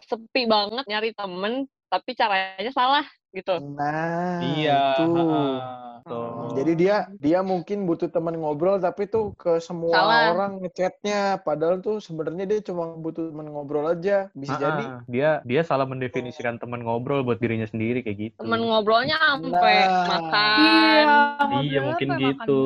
sepi 0.00 0.42
banget 0.48 0.84
nyari 0.88 1.10
temen, 1.12 1.52
tapi 1.92 2.10
caranya 2.16 2.72
salah 2.72 3.04
gitu. 3.36 3.52
Nah, 3.76 4.40
iya 4.40 4.96
itu. 4.96 5.12
ha-ha, 5.12 6.04
tuh. 6.04 6.26
Oh. 6.32 6.48
Jadi 6.52 6.72
dia 6.76 6.96
dia 7.16 7.40
mungkin 7.40 7.84
butuh 7.84 8.08
teman 8.08 8.36
ngobrol 8.36 8.76
tapi 8.76 9.08
tuh 9.08 9.32
ke 9.36 9.56
semua 9.60 9.92
Salah. 9.94 10.20
orang 10.34 10.50
ngechatnya 10.60 11.40
padahal 11.40 11.80
tuh 11.80 11.96
sebenarnya 12.00 12.44
dia 12.44 12.60
cuma 12.60 12.92
butuh 12.96 13.32
teman 13.32 13.48
ngobrol 13.48 13.88
aja 13.88 14.28
bisa 14.34 14.56
Ha-ha, 14.56 14.64
jadi 14.66 14.84
dia 15.08 15.30
dia 15.46 15.60
salah 15.62 15.84
mendefinisikan 15.88 16.60
teman 16.60 16.82
ngobrol 16.82 17.24
buat 17.24 17.40
dirinya 17.40 17.64
sendiri 17.64 18.00
kayak 18.04 18.18
gitu 18.18 18.36
Temen 18.40 18.60
ngobrolnya 18.64 19.16
sampai 19.16 19.76
Nah. 19.86 20.06
makan. 20.08 21.06
Iya, 21.52 21.60
Iya, 21.62 21.78
mungkin 21.84 22.08
gitu. 22.18 22.60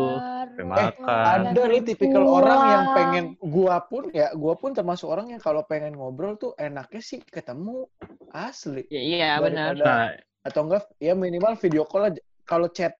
Sampai 0.56 0.64
makan. 0.64 1.38
ada 1.46 1.52
dan 1.52 1.68
nih 1.70 1.82
tipikal 1.84 2.24
Wah. 2.24 2.34
orang 2.40 2.60
yang 2.72 2.84
pengen 2.96 3.24
gua 3.38 3.76
pun 3.84 4.02
ya 4.10 4.32
gua 4.34 4.54
pun 4.58 4.70
termasuk 4.72 5.06
orang 5.06 5.36
yang 5.36 5.42
kalau 5.42 5.62
pengen 5.66 5.94
ngobrol 5.94 6.34
tuh 6.40 6.56
enaknya 6.56 7.02
sih 7.04 7.20
ketemu 7.22 7.86
asli 8.32 8.84
Ya, 8.88 9.00
iya 9.00 9.15
benar. 9.40 9.72
Daripada- 9.74 9.84
nah 9.84 10.06
atau 10.46 10.60
enggak 10.62 10.84
ya 11.02 11.12
minimal 11.18 11.58
video 11.58 11.82
call 11.82 12.14
aja. 12.14 12.22
Kalau 12.46 12.70
chat 12.70 12.94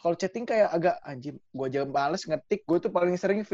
kalau 0.00 0.16
chatting 0.16 0.48
kayak 0.48 0.72
agak 0.72 0.96
anjing 1.04 1.36
gua 1.52 1.68
aja 1.68 1.84
males 1.84 2.24
ngetik 2.24 2.64
gue 2.64 2.78
tuh 2.80 2.88
paling 2.88 3.12
sering 3.20 3.44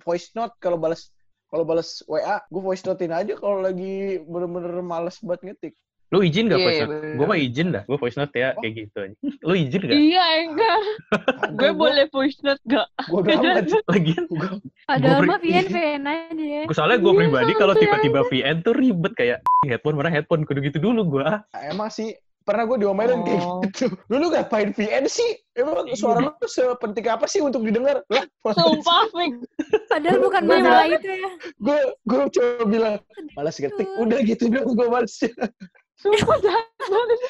voice 0.00 0.32
note. 0.32 0.56
Kalau 0.56 0.80
balas 0.80 1.12
kalau 1.52 1.62
balas 1.68 2.00
WA 2.08 2.40
gue 2.48 2.62
voice 2.64 2.82
notein 2.82 3.12
aja 3.12 3.36
kalau 3.36 3.60
lagi 3.60 4.18
bener-bener 4.24 4.80
males 4.82 5.20
buat 5.20 5.38
ngetik 5.44 5.76
lu 6.06 6.22
izin 6.22 6.46
gak 6.46 6.56
Iya, 6.56 6.64
voice 6.64 6.80
note? 6.80 7.06
Gue 7.12 7.26
mah 7.26 7.38
izin 7.40 7.66
dah. 7.70 7.82
Gue 7.82 7.98
voice 7.98 8.14
note 8.14 8.30
ya 8.32 8.48
Oh. 8.48 8.60
kayak 8.60 8.72
gitu 8.76 8.98
lu 9.42 9.54
izin 9.54 9.80
gak 9.82 9.90
Iya 9.92 10.24
enggak, 10.44 10.78
gue 11.52 11.70
boleh 11.72 12.04
voice 12.08 12.38
note 12.40 12.62
gak? 12.64 12.86
gue 13.02 13.20
gak 13.20 13.36
amat. 13.36 13.64
Lagian. 13.90 14.24
Gua 14.26 15.18
mah 15.20 15.38
VN 15.38 15.66
VN 15.66 16.02
aja. 16.04 16.30
Ya. 16.38 16.62
gue 16.64 16.74
soalnya 16.74 16.98
gue 16.98 17.10
Iya, 17.10 17.20
pribadi 17.20 17.52
kalau 17.54 17.74
tiba-tiba 17.74 18.20
VN 18.24 18.56
tuh 18.60 18.72
ribet 18.72 19.12
kayak 19.12 19.38
headphone 19.64 19.94
mana 19.94 20.08
headphone? 20.08 20.42
Kudu 20.42 20.62
gitu 20.62 20.78
dulu 20.80 21.00
gue 21.12 21.26
emang 21.66 21.90
sih 21.90 22.14
pernah 22.40 22.62
gue 22.62 22.78
diomelin 22.78 23.20
kayak 23.20 23.42
Oh. 23.42 23.58
gitu. 23.66 23.90
Dulu 24.06 24.24
ngapain 24.30 24.70
VN 24.70 25.10
sih? 25.10 25.26
Emang 25.52 25.90
suara 25.92 26.22
lu 26.22 26.30
sepenting 26.40 27.10
apa 27.10 27.26
sih 27.26 27.42
untuk 27.42 27.66
didengar? 27.66 28.06
Lah 28.06 28.22
Sumpah, 28.46 29.10
Fik. 29.10 29.42
Padahal 29.90 30.22
bukan 30.22 30.42
Gua 30.46 30.54
masalah 30.54 30.86
itu 30.86 31.08
ya. 31.10 31.30
gue 31.58 31.78
gue 32.06 32.18
coba 32.30 32.62
bilang 32.64 32.94
malas 33.34 33.58
ngetik. 33.58 33.88
Udah 33.98 34.18
gitu 34.22 34.46
dong 34.46 34.70
gue 34.72 34.86
males 34.86 35.10
Sumpah, 35.96 36.36
jahat. 36.44 36.66
males 36.76 37.22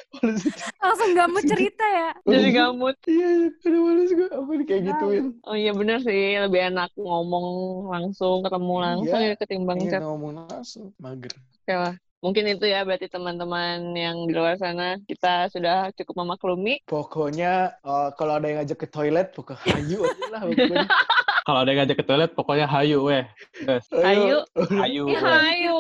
Langsung 0.83 1.09
gak 1.13 1.29
mau 1.29 1.39
cerita 1.41 1.85
ya. 1.87 2.11
jadi 2.25 2.49
gamut. 2.53 2.97
iya 3.07 3.29
udah 3.63 3.81
males 3.81 4.11
gue 4.11 4.29
apa 4.29 4.51
nih 4.53 4.67
kayak 4.67 4.83
gituin 4.85 5.25
Oh 5.43 5.55
iya 5.55 5.71
bener 5.71 5.99
sih, 6.01 6.35
lebih 6.37 6.61
enak 6.67 6.91
ngomong 6.97 7.47
langsung, 7.89 8.43
ketemu 8.43 8.75
langsung 8.83 9.21
Iya. 9.21 9.33
ya 9.33 9.39
ketimbang 9.39 9.79
Iya 9.81 9.91
chat. 9.93 10.01
ngomong 10.03 10.33
langsung 10.45 10.91
mager 10.99 11.33
Oke 11.63 11.75
lah. 11.75 11.95
Mungkin 12.17 12.49
itu 12.49 12.65
ya 12.65 12.81
berarti 12.83 13.07
teman-teman 13.07 13.93
yang 13.93 14.25
di 14.25 14.33
luar 14.33 14.57
sana 14.57 14.97
kita 15.05 15.53
sudah 15.53 15.93
cukup 15.95 16.25
memaklumi. 16.25 16.81
Pokoknya 16.85 17.77
eh, 17.79 18.09
kalau 18.17 18.33
ada 18.37 18.47
yang 18.47 18.65
ngajak 18.65 18.79
ke 18.79 18.89
toilet, 18.89 19.31
pokoknya 19.33 19.63
hayu 19.77 20.01
aja 20.03 20.27
lah. 20.33 20.41
pokoknya. 20.43 20.87
kalau 21.47 21.59
ada 21.63 21.71
yang 21.71 21.79
ngajak 21.85 21.97
ke 21.97 22.05
toilet 22.05 22.31
pokoknya 22.33 22.67
hayu 22.67 22.99
weh 23.07 23.23
Guys, 23.63 23.87
Ayo. 23.95 24.43
hayu 24.59 25.03
Ih, 25.07 25.15
weh. 25.15 25.39
ayo. 25.47 25.79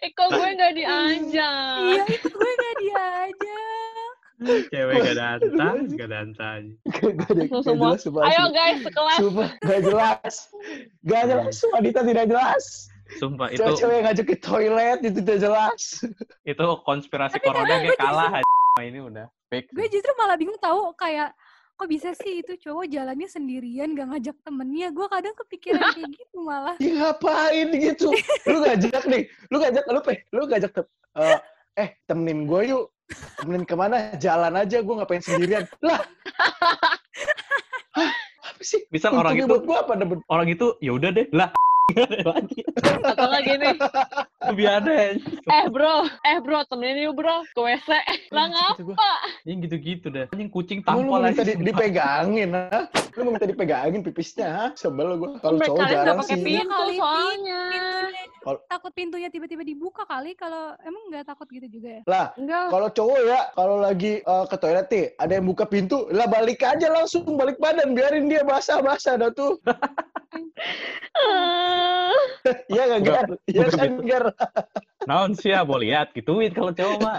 Eh, 0.00 0.10
kok 0.10 0.28
gue 0.30 0.48
nggak 0.50 0.72
diajak? 0.72 1.84
Iya, 1.84 2.04
itu 2.08 2.28
gue 2.30 2.52
gak 2.56 2.74
diajak. 2.80 4.12
cewek 4.72 4.94
gak 5.04 5.16
dantang 5.20 5.76
gak 5.92 6.08
dantang 6.08 6.62
Gak, 6.88 7.28
ada, 7.28 7.44
semua. 7.60 7.92
jelas. 7.92 8.24
Ayo 8.24 8.44
guys, 8.50 8.78
sekelas. 8.80 9.18
Sumpah, 9.20 9.50
gak 9.60 9.80
jelas. 9.84 10.34
Gak 11.04 11.22
jelas, 11.28 11.56
wanita 11.68 12.00
tidak 12.00 12.24
jelas. 12.26 12.64
Sumpah 13.18 13.48
itu 13.50 13.58
Cewek-cewek 13.58 13.94
yang 13.96 14.04
ngajak 14.06 14.26
ke 14.26 14.36
toilet, 14.38 14.98
itu 15.02 15.18
tidak 15.24 15.38
jelas. 15.42 15.82
itu 16.46 16.64
konspirasi 16.86 17.36
Tapi 17.40 17.46
corona 17.46 17.66
kayak 17.66 17.82
gue 17.86 17.96
kalah 17.98 18.30
aja 18.38 18.82
ini 18.86 19.00
udah 19.02 19.26
fake 19.50 19.68
Gue 19.74 19.86
justru 19.90 20.12
malah 20.16 20.36
bingung 20.38 20.56
tahu 20.62 20.94
kayak 20.94 21.34
kok 21.80 21.88
bisa 21.88 22.12
sih 22.12 22.44
itu 22.44 22.60
cowok 22.60 22.92
jalannya 22.92 23.24
sendirian 23.24 23.96
gak 23.96 24.12
ngajak 24.12 24.36
temennya. 24.44 24.92
Gue 24.92 25.08
kadang 25.08 25.32
kepikiran 25.32 25.80
kayak 25.96 26.10
gitu 26.12 26.36
malah. 26.44 26.76
Ya 26.76 26.92
ngapain 26.92 27.68
gitu? 27.72 28.12
Lu 28.44 28.58
ngajak 28.60 29.04
nih, 29.08 29.22
lu 29.48 29.56
ngajak, 29.56 29.84
lu 29.88 30.00
pe, 30.04 30.14
lu 30.28 30.44
ngajak 30.44 30.70
te, 30.76 30.82
eh, 31.16 31.40
eh 31.80 31.88
temenin 32.04 32.44
gue 32.44 32.60
yuk. 32.68 32.84
Temenin 33.40 33.64
ke 33.64 33.74
mana? 33.74 34.12
Jalan 34.20 34.60
aja, 34.60 34.84
gue 34.84 34.94
ngapain 34.94 35.24
sendirian. 35.24 35.64
Lah, 35.80 36.04
Hah? 37.96 38.10
apa 38.54 38.62
sih? 38.62 38.84
bisa 38.92 39.10
orang 39.10 39.34
itu 39.34 39.48
buat 39.48 39.64
gue 39.64 39.76
apa? 39.76 39.92
Orang 40.28 40.46
itu 40.52 40.76
ya 40.84 40.94
udah 40.94 41.10
deh 41.10 41.26
lah 41.32 41.50
lagi 42.24 42.60
Atau 43.00 43.24
nggak 43.26 43.42
gini, 43.44 43.68
lebih 44.48 44.66
aneh 44.66 45.04
eh 45.50 45.66
bro, 45.68 46.04
eh 46.22 46.38
bro, 46.38 46.62
temenin 46.66 47.10
yuk 47.10 47.14
bro, 47.16 47.42
ke 47.50 47.60
WC. 47.60 47.88
Lah 48.30 48.46
Gitu 48.76 48.84
gua. 48.86 48.94
ngapa? 48.94 49.12
yang 49.44 49.58
gitu-gitu 49.64 50.06
dah 50.08 50.26
anjing 50.30 50.50
kucing 50.50 50.80
Lu, 50.80 50.84
lu 50.84 50.88
tampol 51.10 51.20
minta 51.22 51.32
aja 51.32 51.42
di, 51.44 51.54
dipegangin, 51.64 52.50
ha? 52.52 52.86
Lu 53.16 53.20
mau 53.26 53.32
minta 53.34 53.48
dipegangin 53.48 54.00
pipisnya, 54.04 54.48
ha? 54.48 54.66
Sebel 54.76 55.16
gue. 55.16 55.28
Kalau 55.40 55.56
Mereka 55.56 55.68
cowok 55.68 55.78
kalian 55.78 55.90
nggak 55.90 56.04
jarang 56.06 56.18
pakai 56.20 56.36
sih. 56.36 56.44
pintu 56.44 56.70
Kali 56.70 56.94
soalnya. 56.96 57.60
Kalau- 58.40 58.62
takut 58.68 58.92
pintunya 58.96 59.28
tiba-tiba 59.28 59.62
dibuka 59.64 60.02
kali 60.04 60.32
kalau 60.32 60.72
emang 60.80 61.02
nggak 61.12 61.24
takut 61.28 61.46
gitu 61.50 61.66
juga 61.68 62.00
ya. 62.00 62.02
Lah, 62.08 62.26
kalau 62.70 62.88
cowok 62.88 63.18
ya, 63.26 63.40
kalau 63.52 63.76
lagi 63.80 64.12
eh, 64.20 64.44
ke 64.48 64.56
toilet 64.56 64.86
nih, 64.88 65.06
ada 65.16 65.32
yang 65.36 65.46
buka 65.46 65.64
pintu, 65.66 66.08
lah 66.12 66.24
balik 66.24 66.60
aja 66.62 66.88
langsung, 66.88 67.24
balik 67.36 67.60
badan, 67.60 67.92
biarin 67.92 68.28
dia 68.28 68.44
basah-basah 68.44 69.20
dah 69.20 69.30
tuh. 69.32 69.56
Ah. 71.80 72.12
Iya 72.66 72.82
nggak, 72.86 73.00
Buka- 73.00 73.14
Gar? 73.16 73.28
Iya 73.46 73.64
kan. 73.70 73.90
Gar? 74.02 74.24
naon 75.00 75.32
sih 75.32 75.48
ya 75.48 75.60
mau 75.62 75.76
lihat 75.76 76.12
gituin 76.12 76.50
kalau 76.50 76.70
cowok 76.70 76.98
mah 76.98 77.16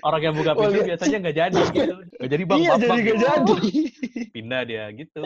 orang 0.00 0.22
yang 0.22 0.34
buka 0.34 0.54
pintu 0.54 0.80
biasanya 0.84 1.18
nggak 1.20 1.36
jadi 1.36 1.60
gitu 1.72 1.94
nggak 2.14 2.30
jadi 2.30 2.42
bang 2.44 2.58
Iya, 2.58 2.68
maaf, 2.68 2.78
jadi 2.78 2.86
bang. 2.86 2.98
nggak 3.02 3.18
jadi. 3.18 3.56
pindah 4.30 4.60
dia 4.62 4.84
gitu 4.92 5.20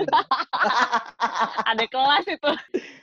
Ada 1.65 1.85
kelas 1.87 2.25
itu. 2.27 2.51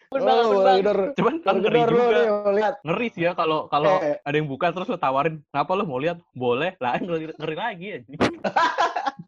Oh, 0.10 0.18
banget. 0.18 0.82
gedor. 0.82 1.00
Cuman 1.14 1.34
kan 1.40 1.56
ngeri 1.60 1.82
juga. 1.86 2.22
lihat. 2.50 2.74
Ngeri 2.82 3.08
sih 3.10 3.24
ya 3.24 3.32
kalau 3.32 3.66
kalau 3.68 4.02
Eh. 4.02 4.18
ada 4.20 4.36
yang 4.36 4.48
buka 4.48 4.72
terus 4.72 4.90
lu 4.90 4.98
tawarin, 4.98 5.46
"Kenapa 5.48 5.72
lu 5.72 5.86
mau 5.86 5.98
lihat?" 5.98 6.18
"Boleh." 6.32 6.74
Lah 6.76 6.98
ngeri, 6.98 7.30
ngeri 7.32 7.56
lagi 7.56 7.88
anjing. 7.96 8.18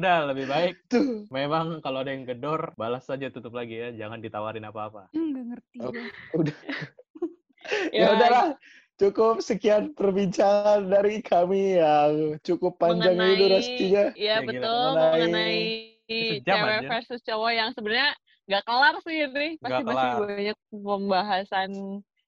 Udah 0.00 0.18
lebih 0.26 0.46
baik 0.46 0.74
Tuh. 0.86 1.28
memang 1.28 1.78
kalau 1.78 2.00
ada 2.00 2.08
yang 2.08 2.24
gedor 2.24 2.72
balas 2.74 3.04
saja 3.04 3.28
tutup 3.28 3.52
lagi 3.52 3.76
ya, 3.76 3.88
jangan 3.94 4.18
ditawarin 4.18 4.64
apa-apa. 4.64 5.12
Nggak 5.12 5.44
ngerti 5.46 5.76
Oh. 5.78 5.90
gue. 5.90 6.04
Udah. 6.34 6.56
Ya 7.92 8.08
udahlah. 8.10 8.56
Cukup 8.96 9.40
sekian 9.40 9.92
perbincangan 9.92 10.84
dari 10.84 11.20
kami 11.20 11.76
yang 11.76 12.12
cukup 12.40 12.76
panjang 12.76 13.14
ini 13.14 13.20
mengenai 13.20 13.36
durasinya. 13.38 14.04
iya 14.12 14.34
Ya, 14.34 14.36
gila. 14.38 14.48
betul 14.48 14.88
Mengenai- 14.90 15.20
mengenai 15.20 15.60
cewek 16.42 16.74
aja. 16.74 16.88
versus 16.90 17.20
cowok 17.22 17.50
yang 17.50 17.70
sebenarnya 17.70 18.10
nggak 18.42 18.64
kelar 18.64 18.94
sih 19.00 19.16
ini 19.20 19.48
pasti 19.56 19.82
masih 19.82 20.10
banyak 20.18 20.58
pembahasan 20.70 21.70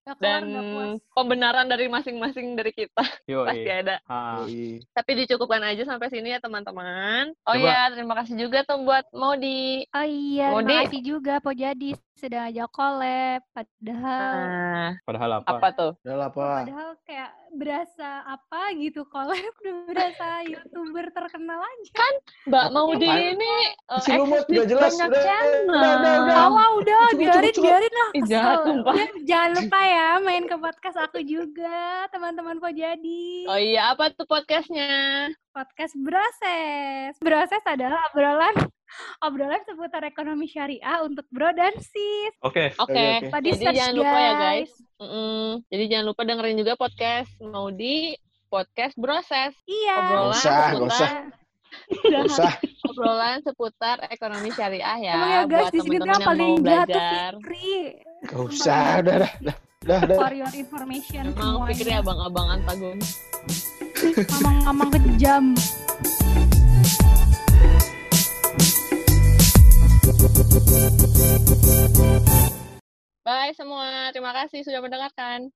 Kelar, 0.04 0.18
dan 0.18 0.42
puas. 0.50 0.98
pembenaran 1.12 1.66
dari 1.66 1.86
masing-masing 1.86 2.52
dari 2.52 2.70
kita 2.70 3.04
Yo, 3.30 3.46
pasti 3.46 3.70
ada 3.70 3.96
Yoi. 4.02 4.82
tapi 4.90 5.10
dicukupkan 5.16 5.62
aja 5.62 5.82
sampai 5.84 6.08
sini 6.08 6.28
ya 6.28 6.38
teman-teman 6.38 7.30
oh 7.40 7.54
Coba. 7.54 7.62
iya 7.62 7.80
terima 7.88 8.14
kasih 8.16 8.34
juga 8.36 8.62
tuh 8.62 8.82
buat 8.82 9.06
Modi 9.12 9.86
Oh 9.88 10.02
iya, 10.02 10.50
Mau 10.50 10.60
terima 10.60 10.82
kasih 10.84 11.00
juga 11.00 11.34
Po 11.38 11.52
Jadi 11.52 11.92
sudah 12.12 12.46
ajak 12.46 12.70
collab. 12.70 13.42
Padahal, 13.50 14.30
nah 14.38 14.90
padahal 15.02 15.30
apa? 15.36 15.48
apa 15.52 15.68
tuh 15.72 15.92
Udah 16.00 16.16
lah, 16.16 16.30
Pak. 16.30 16.60
padahal 16.64 16.90
kayak 17.02 17.30
berasa 17.52 18.08
apa 18.24 18.60
gitu 18.74 19.02
collab 19.04 19.36
udah 19.36 19.74
berasa 19.84 20.26
youtuber 20.44 21.10
terkenal 21.10 21.58
aja. 21.60 21.92
Mbak 22.44 22.62
Apa- 22.62 22.72
Maudi 22.72 23.06
apa- 23.06 23.22
ini 23.28 23.54
uh, 23.88 23.98
Si 23.98 24.10
Lumut 24.12 24.46
di 24.46 24.58
jelas. 24.62 24.94
banyak 24.94 25.08
Udah, 25.08 25.18
channel 25.20 25.66
udah, 25.68 25.92
udah, 25.92 26.14
udah. 26.16 26.36
Cukup, 27.12 27.20
biarin, 27.22 27.54
biarin 27.54 27.92
lah. 27.92 28.10
Jahat, 28.24 28.58
sumpah. 28.64 28.94
Udah, 28.94 29.08
jangan 29.22 29.50
lupa 29.54 29.80
ya 29.80 30.08
main 30.18 30.44
ke 30.44 30.56
podcast 30.56 30.98
aku 30.98 31.18
juga, 31.20 31.78
teman-teman 32.08 32.56
Po 32.56 32.68
Jadi. 32.68 33.44
oh 33.44 33.54
iya 33.54 33.92
apa 33.92 34.08
tuh 34.10 34.24
podcastnya 34.24 35.28
Podcast 35.50 35.92
Broses. 35.94 37.12
Broses 37.18 37.62
adalah 37.64 38.00
obrolan 38.08 38.56
obrolan 39.20 39.60
seputar 39.62 40.00
ekonomi 40.02 40.44
syariah 40.44 41.00
untuk 41.00 41.24
bro 41.28 41.48
dan 41.50 41.72
sis. 41.74 42.32
Oke, 42.40 42.72
oke 42.76 43.32
jadi 43.40 43.72
jangan 43.72 43.94
lupa 43.94 44.12
ya 44.14 44.32
guys. 44.32 44.68
guys 44.68 44.72
Mm-mm. 45.00 45.44
jadi 45.66 45.84
jangan 45.88 46.06
lupa 46.08 46.22
dengerin 46.22 46.56
juga 46.56 46.72
podcast 46.76 47.32
Maudi 47.38 48.16
podcast 48.48 48.94
Broses 48.94 49.56
Iya. 49.64 49.96
obrolan 49.96 50.12
Nggak 50.28 50.36
usah, 50.36 50.56
seputar 50.68 50.88
usah. 50.92 51.10
Nggak 52.08 52.22
usah. 52.28 52.52
obrolan 52.84 53.40
seputar 53.40 53.96
ekonomi 54.06 54.52
syariah 54.52 54.98
ya, 55.00 55.14
Emang 55.14 55.30
ya 55.30 55.40
guys, 55.44 55.62
buat 55.62 55.72
di 55.72 55.80
sini 55.80 55.96
tuh 55.96 56.06
yang 56.06 56.22
paling 56.22 56.52
jahat 56.60 56.86
tuh 56.88 56.92
belajar. 56.92 57.30
Fikri. 57.40 57.72
Nggak 58.22 58.40
usah. 58.44 58.82
Udah, 59.00 59.14
dah. 59.16 59.32
Dah, 59.40 59.56
dah, 59.82 60.00
dah. 60.04 60.18
For 60.18 60.32
your 60.32 60.52
information 60.52 61.22
Emang 61.32 61.54
Fikri 61.66 61.90
semuanya. 61.90 62.04
abang-abang 62.04 62.48
antagonis. 62.52 63.10
Ngomong-ngomong 64.02 64.90
kejam. 64.92 65.44
Bye 73.22 73.54
semua, 73.54 74.10
terima 74.10 74.34
kasih 74.34 74.66
sudah 74.66 74.82
mendengarkan. 74.82 75.50